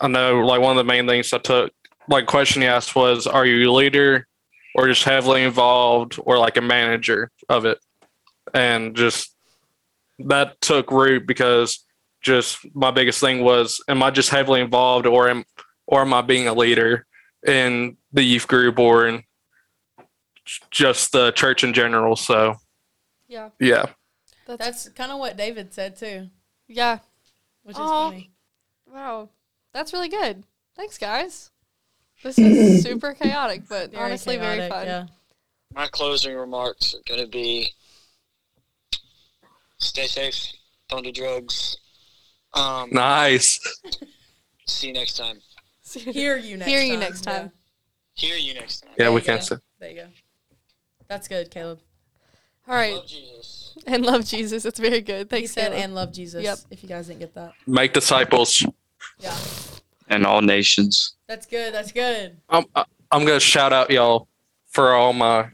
I 0.00 0.08
know, 0.08 0.40
like 0.40 0.60
one 0.60 0.76
of 0.76 0.84
the 0.84 0.92
main 0.92 1.06
things 1.06 1.32
I 1.32 1.38
took, 1.38 1.72
like 2.08 2.26
question 2.26 2.62
he 2.62 2.68
asked 2.68 2.96
was, 2.96 3.26
"Are 3.26 3.46
you 3.46 3.70
a 3.70 3.72
leader, 3.72 4.26
or 4.74 4.88
just 4.88 5.04
heavily 5.04 5.44
involved, 5.44 6.18
or 6.18 6.38
like 6.38 6.56
a 6.56 6.60
manager 6.60 7.30
of 7.48 7.64
it?" 7.64 7.78
And 8.52 8.96
just 8.96 9.34
that 10.18 10.60
took 10.60 10.90
root 10.90 11.26
because 11.26 11.84
just 12.20 12.58
my 12.74 12.90
biggest 12.90 13.20
thing 13.20 13.44
was, 13.44 13.80
"Am 13.88 14.02
I 14.02 14.10
just 14.10 14.30
heavily 14.30 14.60
involved, 14.60 15.06
or 15.06 15.28
am 15.28 15.44
or 15.86 16.00
am 16.00 16.12
I 16.12 16.22
being 16.22 16.48
a 16.48 16.54
leader 16.54 17.06
in 17.46 17.96
the 18.12 18.24
youth 18.24 18.48
group 18.48 18.78
or 18.78 19.06
in 19.06 19.22
just 20.70 21.12
the 21.12 21.30
church 21.32 21.62
in 21.62 21.72
general. 21.72 22.16
So 22.16 22.56
Yeah. 23.28 23.50
yeah, 23.60 23.86
That's, 24.46 24.64
That's 24.64 24.88
kind 24.90 25.12
of 25.12 25.18
what 25.18 25.36
David 25.36 25.72
said 25.72 25.96
too, 25.96 26.30
yeah. 26.66 26.98
Which 27.66 27.76
is 27.76 27.82
funny. 27.82 28.30
Wow. 28.92 29.28
That's 29.74 29.92
really 29.92 30.08
good. 30.08 30.44
Thanks, 30.76 30.98
guys. 30.98 31.50
This 32.22 32.38
is 32.38 32.82
super 32.84 33.12
chaotic, 33.12 33.62
but 33.68 33.90
Very 33.90 34.04
honestly 34.04 34.36
very 34.36 34.68
fun. 34.68 34.86
Yeah. 34.86 35.06
My 35.74 35.86
closing 35.88 36.34
remarks 36.36 36.94
are 36.94 37.02
going 37.08 37.20
to 37.20 37.26
be 37.26 37.70
stay 39.78 40.06
safe, 40.06 40.52
don't 40.88 41.02
do 41.04 41.10
drugs. 41.12 41.76
Um, 42.54 42.90
nice. 42.92 43.58
See 44.66 44.86
you 44.88 44.92
next 44.94 45.14
time. 45.18 45.40
Hear 45.92 46.36
you 46.36 46.56
next 46.56 46.70
Hear 46.70 46.80
time. 46.80 46.90
you 46.90 46.96
next 46.96 47.20
time. 47.22 47.52
Hear 48.14 48.36
you 48.36 48.54
next 48.54 48.80
time. 48.80 48.90
Yeah, 48.96 49.04
There 49.06 49.12
we 49.12 49.20
can 49.20 49.36
go. 49.36 49.42
say 49.42 49.56
There 49.80 49.90
you 49.90 49.96
go. 49.96 50.06
That's 51.08 51.28
good, 51.28 51.50
Caleb. 51.50 51.80
All 52.68 52.74
right. 52.74 52.94
Love 52.94 53.06
Jesus. 53.06 53.74
And 53.86 54.04
love 54.04 54.24
Jesus. 54.24 54.64
It's 54.66 54.78
very 54.80 55.00
good. 55.00 55.26
He 55.26 55.36
Thanks, 55.36 55.52
said 55.52 55.68
Caleb. 55.70 55.84
and 55.84 55.94
love 55.94 56.12
Jesus. 56.12 56.42
Yep. 56.42 56.58
If 56.70 56.82
you 56.82 56.88
guys 56.88 57.06
didn't 57.06 57.20
get 57.20 57.34
that. 57.34 57.52
make 57.66 57.92
disciples. 57.92 58.64
Yeah. 59.18 59.36
And 60.08 60.26
all 60.26 60.42
nations. 60.42 61.14
That's 61.28 61.46
good. 61.46 61.74
That's 61.74 61.92
good. 61.92 62.36
I'm 62.48 62.64
I'm 62.74 63.24
gonna 63.24 63.40
shout 63.40 63.72
out 63.72 63.90
y'all 63.90 64.28
for 64.68 64.92
all 64.92 65.12
my 65.12 65.48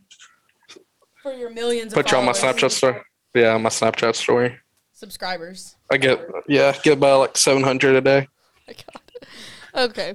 For 1.23 1.33
your 1.33 1.51
millions 1.51 1.93
of 1.93 1.97
put 1.97 2.11
you 2.13 2.19
on 2.19 2.25
my. 2.25 2.33
Snapchat 2.33 2.71
story. 2.71 3.01
Yeah, 3.35 3.57
my 3.59 3.71
Snapchat 3.71 4.15
story. 4.15 4.59
subscribers. 4.93 5.77
I 5.91 5.97
get 5.97 6.21
yeah, 6.49 6.77
get 6.83 6.95
about 6.95 7.21
like 7.21 7.37
seven 7.37 7.63
hundred 7.63 7.97
a 7.97 8.01
day. 8.01 8.29
my 8.69 8.75
God. 8.75 9.89
Okay. 9.91 10.15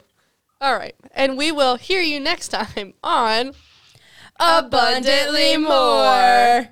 All 0.61 0.75
right. 0.75 0.95
And 1.13 1.37
we 1.37 1.51
will 1.51 1.75
hear 1.77 2.01
you 2.01 2.19
next 2.19 2.49
time 2.49 2.93
on 3.03 3.53
Abundantly 4.39 5.57
more. 5.57 6.67